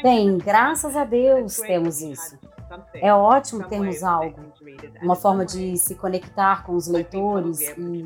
Bem, 0.00 0.38
graças 0.38 0.96
a 0.96 1.04
Deus 1.04 1.56
temos 1.56 2.00
isso. 2.00 2.38
É 2.94 3.12
ótimo 3.12 3.68
termos 3.68 4.04
algo, 4.04 4.51
uma 5.02 5.14
forma 5.14 5.44
de 5.44 5.76
se 5.76 5.94
conectar 5.94 6.64
com 6.64 6.74
os 6.74 6.86
leitores 6.86 7.60
e, 7.60 8.04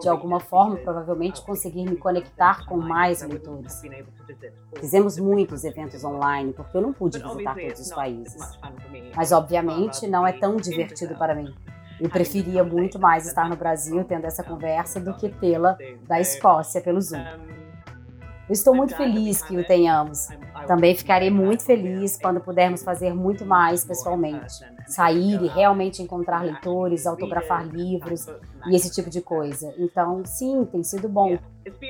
de 0.00 0.08
alguma 0.08 0.40
forma, 0.40 0.76
provavelmente 0.76 1.42
conseguir 1.42 1.84
me 1.84 1.96
conectar 1.96 2.66
com 2.66 2.76
mais 2.76 3.22
leitores. 3.22 3.82
Fizemos 4.78 5.18
muitos 5.18 5.64
eventos 5.64 6.04
online, 6.04 6.52
porque 6.52 6.76
eu 6.76 6.82
não 6.82 6.92
pude 6.92 7.18
visitar 7.18 7.54
todos 7.54 7.80
os 7.80 7.90
países. 7.90 8.58
Mas, 9.16 9.32
obviamente, 9.32 10.06
não 10.06 10.26
é 10.26 10.32
tão 10.32 10.56
divertido 10.56 11.14
para 11.16 11.34
mim. 11.34 11.54
Eu 12.00 12.08
preferia 12.08 12.62
muito 12.62 12.98
mais 12.98 13.26
estar 13.26 13.48
no 13.48 13.56
Brasil 13.56 14.04
tendo 14.04 14.24
essa 14.24 14.44
conversa 14.44 15.00
do 15.00 15.14
que 15.14 15.28
tê-la 15.28 15.76
da 16.06 16.20
Escócia 16.20 16.80
pelo 16.80 17.00
Zoom. 17.00 17.24
Eu 18.48 18.52
estou 18.52 18.74
muito 18.74 18.96
feliz 18.96 19.42
que 19.42 19.56
o 19.56 19.66
tenhamos. 19.66 20.28
Também 20.68 20.94
ficarei 20.94 21.30
muito 21.30 21.64
feliz 21.64 22.18
quando 22.20 22.40
pudermos 22.40 22.82
fazer 22.82 23.14
muito 23.14 23.46
mais 23.46 23.86
pessoalmente. 23.86 24.62
Sair 24.86 25.42
e 25.42 25.48
realmente 25.48 26.02
encontrar 26.02 26.42
leitores, 26.42 27.06
autografar 27.06 27.66
livros 27.66 28.26
e 28.66 28.76
esse 28.76 28.90
tipo 28.90 29.08
de 29.08 29.22
coisa. 29.22 29.74
Então, 29.78 30.22
sim, 30.26 30.66
tem 30.70 30.82
sido 30.82 31.08
bom. 31.08 31.38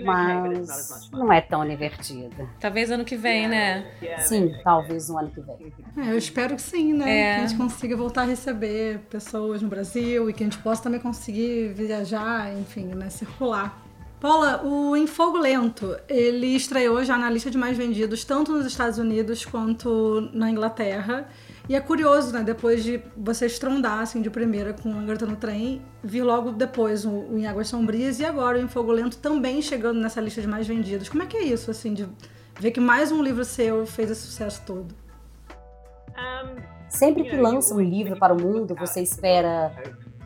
Mas 0.04 1.10
não 1.12 1.32
é 1.32 1.40
tão 1.40 1.66
divertido. 1.68 2.48
Talvez 2.60 2.88
ano 2.92 3.04
que 3.04 3.16
vem, 3.16 3.48
né? 3.48 3.84
Sim, 4.20 4.54
talvez 4.62 5.08
no 5.08 5.18
ano 5.18 5.30
que 5.30 5.40
vem. 5.40 5.72
É, 5.96 6.12
eu 6.12 6.18
espero 6.18 6.54
que 6.54 6.62
sim, 6.62 6.92
né? 6.92 7.18
É. 7.18 7.34
Que 7.34 7.40
a 7.40 7.46
gente 7.48 7.58
consiga 7.58 7.96
voltar 7.96 8.22
a 8.22 8.26
receber 8.26 9.00
pessoas 9.10 9.60
no 9.60 9.68
Brasil 9.68 10.30
e 10.30 10.32
que 10.32 10.44
a 10.44 10.46
gente 10.46 10.58
possa 10.58 10.84
também 10.84 11.00
conseguir 11.00 11.72
viajar, 11.74 12.56
enfim, 12.56 12.86
né? 12.86 13.10
Circular. 13.10 13.87
Paula, 14.20 14.64
o 14.64 14.96
Em 14.96 15.06
Fogo 15.06 15.38
Lento, 15.38 15.96
ele 16.08 16.48
estreou 16.48 17.04
já 17.04 17.16
na 17.16 17.30
lista 17.30 17.50
de 17.50 17.56
mais 17.56 17.76
vendidos, 17.76 18.24
tanto 18.24 18.50
nos 18.50 18.66
Estados 18.66 18.98
Unidos 18.98 19.44
quanto 19.44 20.28
na 20.32 20.50
Inglaterra. 20.50 21.28
E 21.68 21.76
é 21.76 21.80
curioso, 21.80 22.32
né? 22.32 22.42
Depois 22.42 22.82
de 22.82 23.00
você 23.16 23.46
estrondar, 23.46 24.00
assim, 24.00 24.20
de 24.20 24.28
primeira 24.28 24.72
com 24.72 24.90
a 24.90 25.02
Garota 25.02 25.24
no 25.24 25.36
Trem, 25.36 25.80
vir 26.02 26.22
logo 26.22 26.50
depois 26.50 27.04
o, 27.04 27.10
o 27.10 27.38
Em 27.38 27.46
Águas 27.46 27.68
Sombrias 27.68 28.18
e 28.18 28.24
agora 28.24 28.58
o 28.58 28.60
Em 28.60 28.66
Fogo 28.66 28.90
Lento 28.90 29.18
também 29.18 29.62
chegando 29.62 30.00
nessa 30.00 30.20
lista 30.20 30.40
de 30.40 30.48
mais 30.48 30.66
vendidos. 30.66 31.08
Como 31.08 31.22
é 31.22 31.26
que 31.26 31.36
é 31.36 31.42
isso, 31.42 31.70
assim, 31.70 31.94
de 31.94 32.08
ver 32.58 32.72
que 32.72 32.80
mais 32.80 33.12
um 33.12 33.22
livro 33.22 33.44
seu 33.44 33.86
fez 33.86 34.10
esse 34.10 34.22
sucesso 34.22 34.62
todo? 34.66 34.92
Sempre 36.88 37.22
que 37.22 37.36
lança 37.36 37.72
um 37.72 37.80
livro 37.80 38.18
para 38.18 38.34
o 38.34 38.40
mundo, 38.40 38.74
você 38.74 39.00
espera 39.00 39.70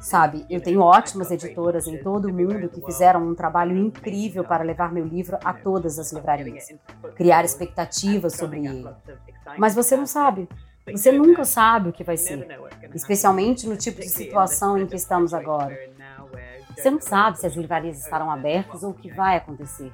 Sabe, 0.02 0.44
eu 0.50 0.60
tenho 0.60 0.80
ótimas 0.80 1.30
editoras 1.30 1.86
em 1.86 1.96
todo 1.96 2.24
o 2.24 2.32
mundo 2.32 2.68
que 2.68 2.84
fizeram 2.84 3.22
um 3.22 3.36
trabalho 3.36 3.76
incrível 3.76 4.42
para 4.42 4.64
levar 4.64 4.92
meu 4.92 5.04
livro 5.04 5.38
a 5.44 5.52
todas 5.52 5.96
as 5.96 6.12
livrarias, 6.12 6.74
criar 7.14 7.44
expectativas 7.44 8.34
sobre 8.34 8.66
ele. 8.66 8.84
Mas 9.56 9.76
você 9.76 9.96
não 9.96 10.04
sabe. 10.04 10.48
Você 10.90 11.12
nunca 11.12 11.44
sabe 11.44 11.90
o 11.90 11.92
que 11.92 12.02
vai 12.02 12.16
ser, 12.16 12.48
especialmente 12.92 13.68
no 13.68 13.76
tipo 13.76 14.00
de 14.00 14.08
situação 14.08 14.76
em 14.76 14.88
que 14.88 14.96
estamos 14.96 15.32
agora. 15.32 15.78
Você 16.76 16.90
não 16.90 17.00
sabe 17.00 17.38
se 17.38 17.46
as 17.46 17.54
livrarias 17.54 18.00
estarão 18.00 18.28
abertas 18.28 18.82
ou 18.82 18.90
o 18.90 18.94
que 18.94 19.08
vai 19.08 19.36
acontecer. 19.36 19.92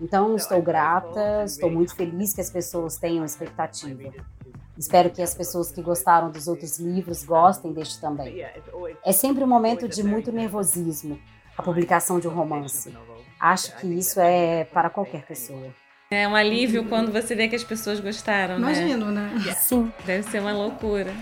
Então, 0.00 0.34
estou 0.36 0.62
grata, 0.62 1.44
estou 1.44 1.70
muito 1.70 1.94
feliz 1.94 2.32
que 2.32 2.40
as 2.40 2.50
pessoas 2.50 2.96
tenham 2.96 3.26
expectativa. 3.26 4.10
Espero 4.76 5.10
que 5.10 5.20
as 5.20 5.34
pessoas 5.34 5.70
que 5.70 5.82
gostaram 5.82 6.30
dos 6.30 6.48
outros 6.48 6.78
livros 6.78 7.24
gostem 7.24 7.72
deste 7.72 8.00
também. 8.00 8.44
É 9.04 9.12
sempre 9.12 9.44
um 9.44 9.46
momento 9.46 9.88
de 9.88 10.02
muito 10.02 10.32
nervosismo, 10.32 11.18
a 11.56 11.62
publicação 11.62 12.18
de 12.18 12.26
um 12.26 12.32
romance. 12.32 12.94
Acho 13.38 13.76
que 13.76 13.86
isso 13.86 14.20
é 14.20 14.64
para 14.64 14.88
qualquer 14.88 15.26
pessoa. 15.26 15.68
É 16.10 16.28
um 16.28 16.34
alívio 16.34 16.88
quando 16.88 17.10
você 17.10 17.34
vê 17.34 17.48
que 17.48 17.56
as 17.56 17.64
pessoas 17.64 17.98
gostaram, 17.98 18.58
né? 18.58 18.72
Imagino, 18.72 19.10
né? 19.10 19.30
Sim. 19.56 19.90
Deve 20.04 20.22
ser 20.30 20.40
uma 20.40 20.52
loucura. 20.52 21.12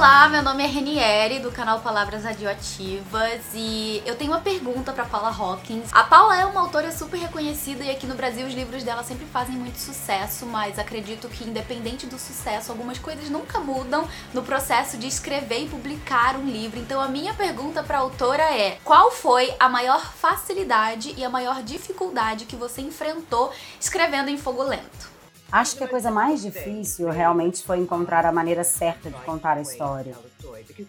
Olá, 0.00 0.30
meu 0.30 0.42
nome 0.42 0.64
é 0.64 0.66
Renieri, 0.66 1.40
do 1.40 1.52
canal 1.52 1.80
Palavras 1.80 2.24
Radioativas, 2.24 3.42
e 3.52 4.02
eu 4.06 4.16
tenho 4.16 4.32
uma 4.32 4.40
pergunta 4.40 4.94
para 4.94 5.04
Paula 5.04 5.28
Hawkins. 5.28 5.90
A 5.92 6.02
Paula 6.02 6.40
é 6.40 6.46
uma 6.46 6.62
autora 6.62 6.90
super 6.90 7.20
reconhecida 7.20 7.84
e 7.84 7.90
aqui 7.90 8.06
no 8.06 8.14
Brasil 8.14 8.46
os 8.46 8.54
livros 8.54 8.82
dela 8.82 9.04
sempre 9.04 9.26
fazem 9.26 9.56
muito 9.56 9.78
sucesso, 9.78 10.46
mas 10.46 10.78
acredito 10.78 11.28
que 11.28 11.44
independente 11.44 12.06
do 12.06 12.18
sucesso, 12.18 12.72
algumas 12.72 12.98
coisas 12.98 13.28
nunca 13.28 13.60
mudam 13.60 14.08
no 14.32 14.42
processo 14.42 14.96
de 14.96 15.06
escrever 15.06 15.64
e 15.64 15.68
publicar 15.68 16.34
um 16.34 16.46
livro. 16.46 16.80
Então 16.80 16.98
a 16.98 17.06
minha 17.06 17.34
pergunta 17.34 17.82
para 17.82 17.98
a 17.98 18.00
autora 18.00 18.44
é: 18.44 18.78
qual 18.82 19.10
foi 19.10 19.54
a 19.60 19.68
maior 19.68 20.00
facilidade 20.14 21.12
e 21.14 21.22
a 21.22 21.28
maior 21.28 21.62
dificuldade 21.62 22.46
que 22.46 22.56
você 22.56 22.80
enfrentou 22.80 23.52
escrevendo 23.78 24.30
em 24.30 24.38
Fogo 24.38 24.62
Lento? 24.62 25.19
Acho 25.52 25.76
que 25.76 25.82
a 25.82 25.88
coisa 25.88 26.12
mais 26.12 26.42
difícil 26.42 27.10
realmente 27.10 27.64
foi 27.64 27.78
encontrar 27.78 28.24
a 28.24 28.30
maneira 28.30 28.62
certa 28.62 29.10
de 29.10 29.20
contar 29.22 29.56
a 29.56 29.60
história. 29.60 30.14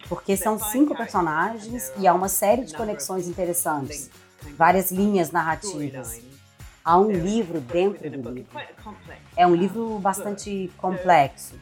Porque 0.08 0.38
são 0.38 0.60
cinco 0.60 0.96
personagens 0.96 1.92
e 1.98 2.08
há 2.08 2.14
uma 2.14 2.30
série 2.30 2.64
de 2.64 2.76
conexões 2.76 3.28
interessantes, 3.28 4.12
várias 4.56 4.92
linhas 4.92 5.32
narrativas. 5.32 6.22
Há 6.86 6.98
um 6.98 7.12
livro 7.12 7.60
dentro 7.60 8.10
do 8.10 8.30
livro. 8.30 8.60
É 9.36 9.48
um 9.48 9.56
livro 9.56 9.98
bastante 10.00 10.72
complexo. 10.78 11.56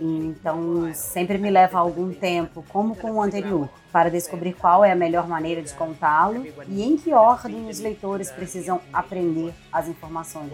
Então, 0.00 0.92
sempre 0.94 1.38
me 1.38 1.50
leva 1.50 1.78
algum 1.78 2.12
tempo, 2.12 2.64
como 2.68 2.96
com 2.96 3.12
o 3.12 3.22
anterior, 3.22 3.68
para 3.92 4.10
descobrir 4.10 4.54
qual 4.54 4.84
é 4.84 4.92
a 4.92 4.96
melhor 4.96 5.28
maneira 5.28 5.62
de 5.62 5.72
contá-lo 5.74 6.46
e 6.66 6.82
em 6.82 6.96
que 6.96 7.12
ordem 7.12 7.68
os 7.68 7.78
leitores 7.78 8.30
precisam 8.30 8.80
aprender 8.92 9.52
as 9.70 9.88
informações. 9.88 10.52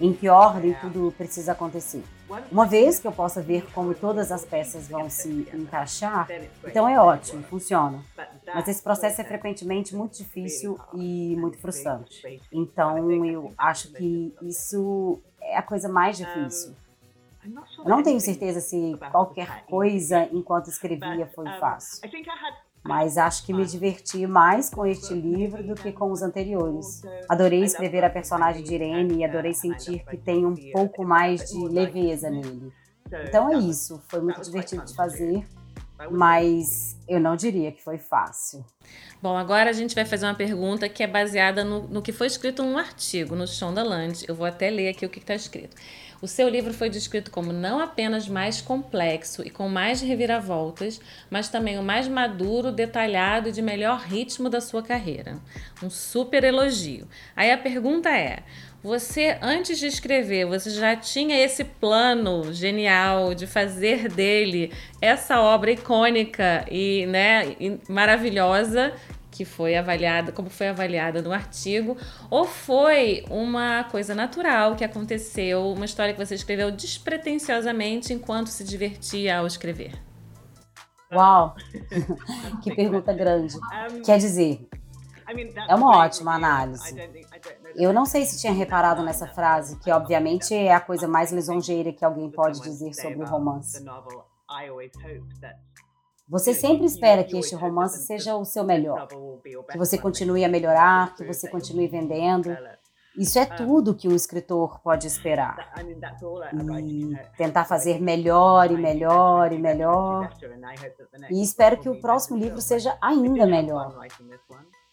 Em 0.00 0.12
que 0.12 0.28
ordem 0.28 0.74
tudo 0.80 1.14
precisa 1.16 1.52
acontecer. 1.52 2.02
Uma 2.50 2.66
vez 2.66 2.98
que 2.98 3.06
eu 3.06 3.12
possa 3.12 3.40
ver 3.40 3.64
como 3.72 3.94
todas 3.94 4.32
as 4.32 4.44
peças 4.44 4.88
vão 4.88 5.08
se 5.08 5.48
encaixar, 5.54 6.28
então 6.64 6.88
é 6.88 6.98
ótimo, 7.00 7.42
funciona. 7.44 8.02
Mas 8.52 8.66
esse 8.66 8.82
processo 8.82 9.20
é 9.20 9.24
frequentemente 9.24 9.94
muito 9.94 10.18
difícil 10.18 10.78
e 10.92 11.36
muito 11.36 11.58
frustrante. 11.58 12.40
Então 12.50 13.10
eu 13.12 13.52
acho 13.56 13.92
que 13.92 14.34
isso 14.42 15.20
é 15.40 15.56
a 15.56 15.62
coisa 15.62 15.88
mais 15.88 16.16
difícil. 16.16 16.74
Eu 17.78 17.88
não 17.88 18.02
tenho 18.02 18.20
certeza 18.20 18.60
se 18.60 18.96
qualquer 19.10 19.64
coisa 19.66 20.28
enquanto 20.32 20.68
escrevia 20.68 21.26
foi 21.34 21.46
fácil. 21.58 22.00
Mas 22.84 23.18
acho 23.18 23.44
que 23.44 23.52
me 23.52 23.64
diverti 23.66 24.26
mais 24.26 24.70
com 24.70 24.86
este 24.86 25.12
livro 25.12 25.62
do 25.66 25.74
que 25.74 25.92
com 25.92 26.12
os 26.12 26.22
anteriores. 26.22 27.02
Adorei 27.28 27.64
escrever 27.64 28.04
a 28.04 28.10
personagem 28.10 28.62
de 28.62 28.74
Irene 28.74 29.16
e 29.16 29.24
adorei 29.24 29.54
sentir 29.54 30.04
que 30.04 30.16
tem 30.16 30.46
um 30.46 30.54
pouco 30.72 31.04
mais 31.04 31.50
de 31.50 31.66
leveza 31.68 32.30
nele. 32.30 32.72
Então 33.24 33.52
é 33.52 33.58
isso, 33.58 34.02
foi 34.08 34.20
muito 34.20 34.40
divertido 34.40 34.84
de 34.84 34.94
fazer, 34.94 35.46
mas 36.10 36.96
eu 37.08 37.20
não 37.20 37.36
diria 37.36 37.72
que 37.72 37.82
foi 37.82 37.98
fácil. 37.98 38.64
Bom, 39.22 39.36
agora 39.36 39.70
a 39.70 39.72
gente 39.72 39.94
vai 39.94 40.04
fazer 40.04 40.26
uma 40.26 40.34
pergunta 40.34 40.88
que 40.88 41.02
é 41.02 41.06
baseada 41.06 41.64
no, 41.64 41.88
no 41.88 42.02
que 42.02 42.12
foi 42.12 42.26
escrito 42.26 42.62
num 42.62 42.76
artigo 42.76 43.34
no 43.34 43.46
Shondaland. 43.46 44.24
Eu 44.28 44.34
vou 44.34 44.46
até 44.46 44.70
ler 44.70 44.88
aqui 44.88 45.06
o 45.06 45.08
que 45.08 45.18
está 45.18 45.34
escrito. 45.34 45.74
O 46.20 46.26
seu 46.26 46.48
livro 46.48 46.72
foi 46.72 46.88
descrito 46.88 47.30
como 47.30 47.52
não 47.52 47.78
apenas 47.78 48.26
mais 48.26 48.60
complexo 48.60 49.42
e 49.46 49.50
com 49.50 49.68
mais 49.68 50.00
reviravoltas, 50.00 51.00
mas 51.30 51.48
também 51.48 51.78
o 51.78 51.82
mais 51.82 52.08
maduro, 52.08 52.72
detalhado 52.72 53.48
e 53.48 53.52
de 53.52 53.60
melhor 53.60 54.00
ritmo 54.00 54.48
da 54.48 54.60
sua 54.60 54.82
carreira. 54.82 55.38
Um 55.82 55.90
super 55.90 56.42
elogio. 56.42 57.06
Aí 57.34 57.50
a 57.50 57.58
pergunta 57.58 58.08
é: 58.08 58.44
você, 58.86 59.36
antes 59.42 59.78
de 59.80 59.86
escrever, 59.86 60.46
você 60.46 60.70
já 60.70 60.94
tinha 60.94 61.36
esse 61.44 61.64
plano 61.64 62.52
genial 62.52 63.34
de 63.34 63.44
fazer 63.44 64.08
dele 64.08 64.72
essa 65.02 65.40
obra 65.40 65.72
icônica 65.72 66.64
e, 66.70 67.04
né, 67.06 67.56
maravilhosa 67.88 68.92
que 69.28 69.44
foi 69.44 69.76
avaliada, 69.76 70.30
como 70.30 70.48
foi 70.48 70.68
avaliada 70.68 71.20
no 71.20 71.32
artigo, 71.32 71.96
ou 72.30 72.44
foi 72.44 73.24
uma 73.28 73.84
coisa 73.84 74.14
natural 74.14 74.76
que 74.76 74.84
aconteceu, 74.84 75.72
uma 75.72 75.84
história 75.84 76.14
que 76.14 76.24
você 76.24 76.36
escreveu 76.36 76.70
despretensiosamente 76.70 78.14
enquanto 78.14 78.46
se 78.46 78.62
divertia 78.62 79.38
ao 79.38 79.46
escrever? 79.48 79.92
Uau! 81.12 81.56
que 82.62 82.74
pergunta 82.74 83.12
grande. 83.12 83.54
Quer 84.04 84.18
dizer, 84.18 84.66
é 85.68 85.74
uma 85.74 85.98
ótima 85.98 86.34
análise. 86.34 86.94
Eu 87.74 87.92
não 87.92 88.04
sei 88.04 88.24
se 88.24 88.40
tinha 88.40 88.52
reparado 88.52 89.02
nessa 89.02 89.26
frase, 89.26 89.78
que 89.80 89.90
obviamente 89.90 90.54
é 90.54 90.72
a 90.72 90.80
coisa 90.80 91.08
mais 91.08 91.32
lisonjeira 91.32 91.92
que 91.92 92.04
alguém 92.04 92.30
pode 92.30 92.60
dizer 92.60 92.94
sobre 92.94 93.22
o 93.22 93.26
romance. 93.26 93.84
Você 96.28 96.52
sempre 96.54 96.86
espera 96.86 97.22
que 97.22 97.38
este 97.38 97.54
romance 97.54 98.04
seja 98.04 98.36
o 98.36 98.44
seu 98.44 98.64
melhor, 98.64 99.06
que 99.70 99.78
você 99.78 99.96
continue 99.96 100.44
a 100.44 100.48
melhorar, 100.48 101.14
que 101.14 101.24
você 101.24 101.48
continue 101.48 101.86
vendendo. 101.86 102.56
Isso 103.16 103.38
é 103.38 103.46
tudo 103.46 103.94
que 103.94 104.06
um 104.06 104.14
escritor 104.14 104.80
pode 104.80 105.06
esperar. 105.06 105.72
E 105.78 107.16
tentar 107.36 107.64
fazer 107.64 108.00
melhor 108.00 108.70
e 108.70 108.76
melhor 108.76 109.52
e 109.52 109.58
melhor. 109.58 110.30
E 111.30 111.42
espero 111.42 111.78
que 111.78 111.88
o 111.88 111.98
próximo 112.00 112.36
livro 112.36 112.60
seja 112.60 112.96
ainda 113.00 113.46
melhor. 113.46 113.98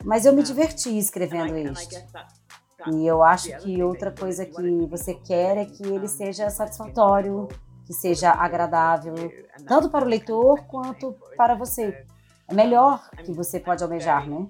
Mas 0.04 0.26
eu 0.26 0.34
me 0.34 0.44
diverti 0.44 0.98
escrevendo 0.98 1.56
este. 1.58 2.06
E 2.92 3.08
eu 3.08 3.24
acho 3.24 3.56
que 3.60 3.82
outra 3.82 4.12
coisa 4.12 4.46
que 4.46 4.86
você 4.88 5.14
quer 5.14 5.58
é 5.58 5.66
que 5.66 5.84
ele 5.84 6.08
seja 6.08 6.50
satisfatório, 6.50 7.48
que 7.86 7.94
seja 7.94 8.32
agradável, 8.32 9.16
tanto 9.66 9.90
para 9.90 10.06
o 10.06 10.08
leitor 10.08 10.66
quanto 10.68 11.16
para 11.38 11.56
você. 11.56 12.06
É 12.48 12.54
melhor 12.54 13.10
que 13.24 13.32
você 13.32 13.60
pode 13.60 13.84
almejar, 13.84 14.30
né? 14.30 14.48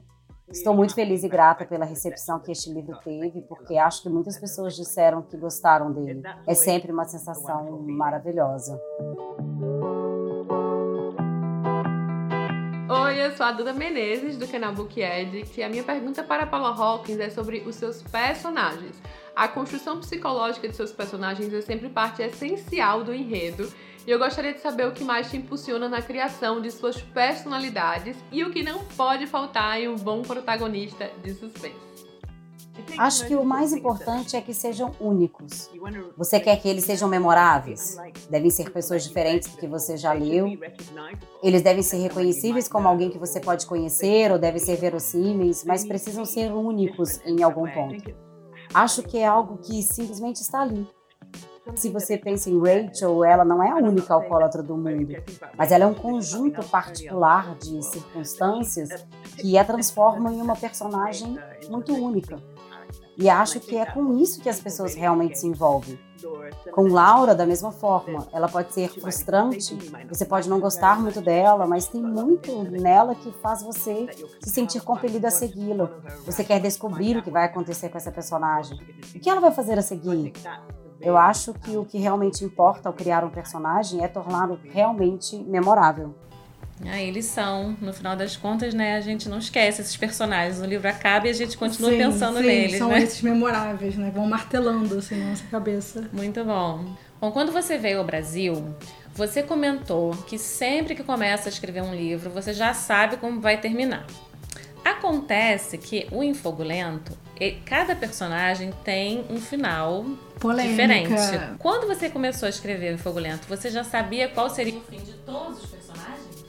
Estou 0.50 0.76
muito 0.76 0.94
feliz 0.94 1.24
e 1.24 1.30
grata 1.30 1.66
pela 1.66 1.86
recepção 1.86 2.40
que 2.40 2.52
este 2.52 2.72
livro 2.72 3.00
teve, 3.04 3.42
porque 3.44 3.78
acho 3.78 4.04
que 4.04 4.10
muitas 4.10 4.38
pessoas 4.38 4.76
disseram 4.76 5.22
que 5.22 5.38
gostaram 5.38 5.92
dele. 5.92 6.22
É 6.46 6.54
sempre 6.54 6.92
uma 6.92 7.06
sensação 7.06 7.82
maravilhosa. 7.82 8.80
Eu 13.24 13.32
sou 13.38 13.46
a 13.46 13.54
Duda 13.54 13.72
Menezes, 13.72 14.38
do 14.38 14.46
canal 14.46 14.74
Booked, 14.74 15.46
e 15.56 15.64
a 15.64 15.70
minha 15.70 15.84
pergunta 15.84 16.22
para 16.22 16.46
Paula 16.46 16.76
Hawkins 16.76 17.20
é 17.20 17.30
sobre 17.30 17.64
os 17.66 17.76
seus 17.76 18.02
personagens. 18.02 19.02
A 19.34 19.48
construção 19.48 19.98
psicológica 20.00 20.68
de 20.68 20.76
seus 20.76 20.92
personagens 20.92 21.54
é 21.54 21.62
sempre 21.62 21.88
parte 21.88 22.22
essencial 22.22 23.02
do 23.02 23.14
enredo, 23.14 23.72
e 24.06 24.12
eu 24.12 24.20
gostaria 24.20 24.54
de 24.54 24.60
saber 24.60 24.88
o 24.88 24.92
que 24.92 25.06
mais 25.06 25.32
te 25.32 25.38
impulsiona 25.38 25.88
na 25.88 26.02
criação 26.02 26.60
de 26.60 26.70
suas 26.70 27.02
personalidades 27.02 28.18
e 28.30 28.44
o 28.44 28.52
que 28.52 28.62
não 28.62 28.84
pode 28.84 29.26
faltar 29.26 29.80
em 29.80 29.88
um 29.88 29.96
bom 29.96 30.22
protagonista 30.22 31.10
de 31.24 31.34
suspense. 31.34 32.03
Acho 32.98 33.28
que 33.28 33.36
o 33.36 33.44
mais 33.44 33.74
importante 33.74 34.36
é 34.36 34.42
que 34.42 34.54
sejam 34.54 34.92
únicos. 35.00 35.70
Você 36.18 36.40
quer 36.40 36.60
que 36.62 36.68
eles 36.68 36.86
sejam 36.86 37.08
memoráveis? 37.08 37.98
Devem 38.30 38.50
ser 38.50 38.72
pessoas 38.72 39.04
diferentes 39.04 39.50
do 39.50 39.58
que 39.58 39.68
você 39.68 39.98
já 39.98 40.14
leu. 40.14 40.48
Eles 41.42 41.62
devem 41.62 41.84
ser 41.84 41.98
reconhecíveis 41.98 42.68
como 42.68 42.88
alguém 42.88 43.10
que 43.10 43.18
você 43.18 43.40
pode 43.40 43.66
conhecer 43.66 44.32
ou 44.32 44.40
devem 44.40 44.60
ser 44.60 44.78
verossímeis, 44.78 45.64
mas 45.64 45.86
precisam 45.86 46.26
ser 46.26 46.52
únicos 46.52 47.20
em 47.26 47.44
algum 47.44 47.70
ponto. 47.72 48.14
Acho 48.74 49.04
que 49.04 49.18
é 49.18 49.26
algo 49.26 49.58
que 49.58 49.82
simplesmente 49.84 50.42
está 50.42 50.62
ali. 50.62 50.88
Se 51.76 51.90
você 51.90 52.18
pensa 52.18 52.50
em 52.50 52.60
Rachel, 52.60 53.24
ela 53.24 53.46
não 53.46 53.64
é 53.64 53.70
a 53.70 53.78
única 53.78 54.14
alcoólatra 54.14 54.62
do 54.62 54.76
mundo, 54.76 55.16
mas 55.58 55.72
ela 55.72 55.86
é 55.86 55.88
um 55.88 55.94
conjunto 55.94 56.62
particular 56.68 57.56
de 57.56 57.82
circunstâncias 57.84 58.90
que 59.40 59.58
a 59.58 59.64
transformam 59.64 60.34
em 60.34 60.42
uma 60.42 60.56
personagem 60.56 61.40
muito 61.70 61.94
única. 61.96 62.38
E 63.18 63.30
acho 63.30 63.60
que 63.60 63.78
é 63.78 63.86
com 63.86 64.18
isso 64.18 64.42
que 64.42 64.50
as 64.50 64.60
pessoas 64.60 64.96
realmente 64.96 65.38
se 65.38 65.48
envolvem. 65.48 66.00
Com 66.72 66.88
Laura, 66.88 67.36
da 67.36 67.46
mesma 67.46 67.72
forma, 67.72 68.28
ela 68.32 68.48
pode 68.48 68.74
ser 68.74 68.90
frustrante, 68.90 69.78
você 70.08 70.26
pode 70.26 70.50
não 70.50 70.60
gostar 70.60 71.00
muito 71.00 71.22
dela, 71.22 71.68
mas 71.68 71.88
tem 71.88 72.02
muito 72.02 72.64
nela 72.72 73.14
que 73.14 73.32
faz 73.42 73.62
você 73.62 74.08
se 74.42 74.50
sentir 74.50 74.82
compelido 74.82 75.28
a 75.28 75.32
segui-la. 75.32 75.92
Você 76.26 76.44
quer 76.44 76.60
descobrir 76.60 77.18
o 77.18 77.22
que 77.22 77.30
vai 77.30 77.46
acontecer 77.46 77.90
com 77.90 77.98
essa 77.98 78.12
personagem. 78.12 78.80
O 79.14 79.20
que 79.20 79.30
ela 79.30 79.42
vai 79.42 79.52
fazer 79.52 79.78
a 79.78 79.82
seguir? 79.82 80.34
Eu 81.00 81.18
acho 81.18 81.54
que 81.54 81.76
o 81.76 81.84
que 81.84 81.98
realmente 81.98 82.46
importa 82.46 82.88
ao 82.88 82.94
criar 82.94 83.26
um 83.26 83.30
personagem 83.30 84.04
é 84.04 84.08
torná-lo 84.08 84.58
realmente 84.64 85.38
memorável. 85.38 86.16
Ah, 86.86 87.02
eles 87.02 87.26
são, 87.26 87.78
no 87.80 87.94
final 87.94 88.16
das 88.16 88.36
contas, 88.36 88.74
né? 88.74 88.98
A 88.98 89.02
gente 89.02 89.30
não 89.30 89.38
esquece 89.38 89.82
esses 89.82 89.96
personagens. 89.96 90.60
O 90.60 90.66
livro 90.66 90.88
acaba 90.88 91.28
e 91.28 91.30
a 91.30 91.34
gente 91.34 91.58
continua 91.58 91.92
sim, 91.92 91.98
pensando 91.98 92.40
sim, 92.40 92.46
neles, 92.46 92.78
são 92.78 92.90
né? 92.90 93.02
esses 93.02 93.22
memoráveis, 93.22 93.96
né? 93.96 94.12
Vão 94.14 94.28
martelando 94.28 94.98
assim 94.98 95.16
na 95.16 95.30
nossa 95.30 95.44
cabeça. 95.50 96.10
Muito 96.12 96.44
bom. 96.44 96.86
Bom, 97.22 97.32
quando 97.32 97.52
você 97.52 97.78
veio 97.78 98.00
ao 98.00 98.04
Brasil, 98.04 98.76
você 99.14 99.44
comentou 99.44 100.12
que 100.28 100.38
sempre 100.38 100.96
que 100.96 101.04
começa 101.04 101.48
a 101.48 101.52
escrever 101.52 101.82
um 101.84 101.94
livro, 101.96 102.30
você 102.30 102.54
já 102.54 102.74
sabe 102.74 103.18
como 103.18 103.40
vai 103.40 103.58
terminar. 103.58 104.06
Acontece 104.84 105.78
que 105.78 106.08
o 106.12 106.22
Infogulento, 106.22 107.18
cada 107.66 107.96
personagem 107.96 108.74
tem 108.84 109.24
um 109.30 109.38
final 109.40 110.06
Polêmica. 110.40 110.72
diferente. 110.72 111.58
Quando 111.60 111.88
você 111.88 112.10
começou 112.10 112.48
a 112.48 112.50
escrever 112.50 112.92
o 112.92 112.96
Infogulento, 112.96 113.48
você 113.48 113.70
já 113.70 113.84
sabia 113.84 114.28
qual 114.28 114.50
seria 114.50 114.78
o 114.78 114.82
fim 114.82 114.98
de 114.98 115.14
todos 115.26 115.64
os 115.64 115.70
personagens? 115.70 116.43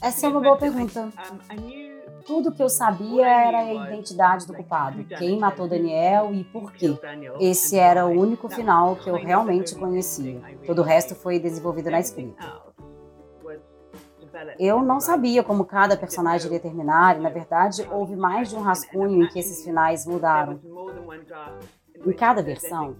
Essa 0.00 0.26
é 0.26 0.28
uma 0.28 0.40
boa 0.40 0.56
pergunta. 0.56 1.08
Tudo 2.26 2.52
que 2.52 2.62
eu 2.62 2.68
sabia 2.68 3.26
era 3.26 3.58
a 3.58 3.88
identidade 3.88 4.46
do 4.46 4.54
culpado, 4.54 5.04
quem 5.04 5.38
matou 5.38 5.68
Daniel 5.68 6.32
e 6.32 6.42
por 6.44 6.72
quê. 6.72 6.98
Esse 7.38 7.78
era 7.78 8.06
o 8.06 8.10
único 8.10 8.48
final 8.48 8.96
que 8.96 9.10
eu 9.10 9.16
realmente 9.16 9.74
conhecia. 9.74 10.40
Todo 10.66 10.80
o 10.80 10.84
resto 10.84 11.14
foi 11.14 11.38
desenvolvido 11.38 11.90
na 11.90 12.00
escrita. 12.00 12.62
Eu 14.58 14.82
não 14.82 15.00
sabia 15.00 15.44
como 15.44 15.64
cada 15.64 15.96
personagem 15.96 16.46
iria 16.48 16.60
terminar, 16.60 17.16
e 17.16 17.20
na 17.20 17.30
verdade 17.30 17.86
houve 17.90 18.16
mais 18.16 18.48
de 18.48 18.56
um 18.56 18.62
rascunho 18.62 19.22
em 19.22 19.28
que 19.28 19.38
esses 19.38 19.62
finais 19.64 20.06
mudaram. 20.06 20.60
Em 22.04 22.12
cada 22.12 22.42
versão, 22.42 22.96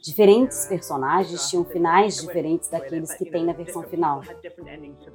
diferentes 0.00 0.66
personagens 0.66 1.48
tinham 1.48 1.64
finais 1.64 2.16
diferentes 2.16 2.68
daqueles 2.68 3.12
que 3.14 3.24
tem 3.24 3.44
na 3.44 3.52
versão 3.52 3.82
final. 3.82 4.22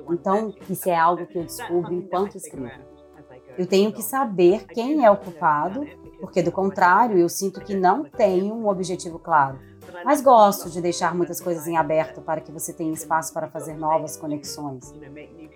Então, 0.10 0.54
isso 0.70 0.90
é 0.90 0.96
algo 0.96 1.26
que 1.26 1.38
eu 1.38 1.44
descubro 1.44 1.94
enquanto 1.94 2.36
escrevo. 2.36 2.94
Eu 3.58 3.68
tenho 3.68 3.92
que 3.92 4.02
saber 4.02 4.66
quem 4.66 5.06
é 5.06 5.12
o 5.12 5.18
culpado, 5.18 5.86
porque 6.20 6.42
do 6.42 6.52
contrário, 6.52 7.18
eu 7.18 7.30
sinto 7.30 7.62
que 7.62 7.76
não 7.76 8.04
tenho 8.04 8.54
um 8.54 8.68
objetivo 8.68 9.20
claro. 9.20 9.60
Mas 10.04 10.22
gosto 10.22 10.70
de 10.70 10.82
deixar 10.82 11.14
muitas 11.14 11.40
coisas 11.40 11.68
em 11.68 11.78
aberto 11.78 12.22
para 12.22 12.42
que 12.42 12.52
você 12.52 12.74
tenha 12.74 12.94
espaço 12.94 13.34
para 13.34 13.48
fazer 13.48 13.76
novas 13.76 14.18
conexões. 14.18 14.94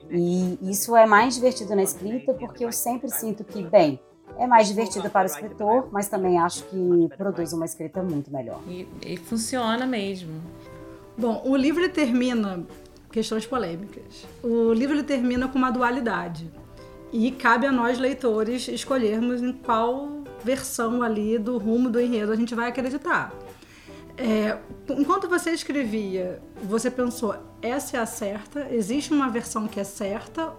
E 0.10 0.58
isso 0.62 0.96
é 0.96 1.06
mais 1.06 1.36
divertido 1.36 1.76
na 1.76 1.84
escrita 1.84 2.34
porque 2.34 2.64
eu 2.64 2.72
sempre 2.72 3.10
sinto 3.10 3.44
que, 3.44 3.64
bem, 3.64 4.00
é 4.38 4.46
mais 4.46 4.68
divertido 4.68 5.10
para 5.10 5.24
o 5.24 5.26
escritor, 5.26 5.90
mas 5.92 6.08
também 6.08 6.38
acho 6.38 6.64
que 6.66 7.10
produz 7.18 7.54
uma 7.54 7.66
escrita 7.66 8.04
muito 8.04 8.32
melhor. 8.32 8.62
E, 8.68 8.88
e 9.06 9.18
funciona 9.18 9.86
mesmo. 9.86 10.42
Bom, 11.18 11.42
o 11.46 11.56
livro 11.56 11.88
termina 11.90 12.64
questões 13.12 13.46
polêmicas. 13.46 14.28
O 14.44 14.72
livro 14.74 15.02
termina 15.04 15.48
com 15.48 15.58
uma 15.58 15.72
dualidade. 15.72 16.52
E 17.12 17.32
cabe 17.32 17.66
a 17.66 17.72
nós, 17.72 17.98
leitores, 17.98 18.68
escolhermos 18.68 19.42
em 19.42 19.54
qual 19.54 20.24
versão 20.44 21.02
ali 21.02 21.40
do 21.40 21.58
rumo 21.58 21.90
do 21.90 22.00
enredo 22.00 22.32
a 22.32 22.36
gente 22.36 22.54
vai 22.54 22.70
acreditar. 22.70 23.34
É, 24.18 24.58
enquanto 24.90 25.30
você 25.30 25.52
escrevia, 25.52 26.42
você 26.64 26.90
pensou, 26.90 27.36
essa 27.62 27.98
é 27.98 28.00
a 28.00 28.06
certa? 28.06 28.68
Existe 28.72 29.14
uma 29.14 29.30
versão 29.30 29.68
que 29.68 29.80
é 29.80 29.84
certa? 29.84 30.54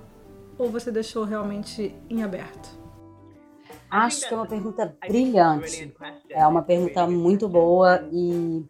Ou 0.57 0.70
você 0.70 0.90
deixou 0.90 1.24
realmente 1.24 1.94
em 2.09 2.22
aberto? 2.22 2.77
Acho 3.90 4.29
que 4.29 4.35
é 4.35 4.37
uma 4.37 4.46
pergunta 4.46 4.96
brilhante. 5.07 5.94
É 6.31 6.46
uma 6.46 6.62
pergunta 6.62 7.07
muito 7.07 7.48
boa 7.48 8.07
e 8.12 8.64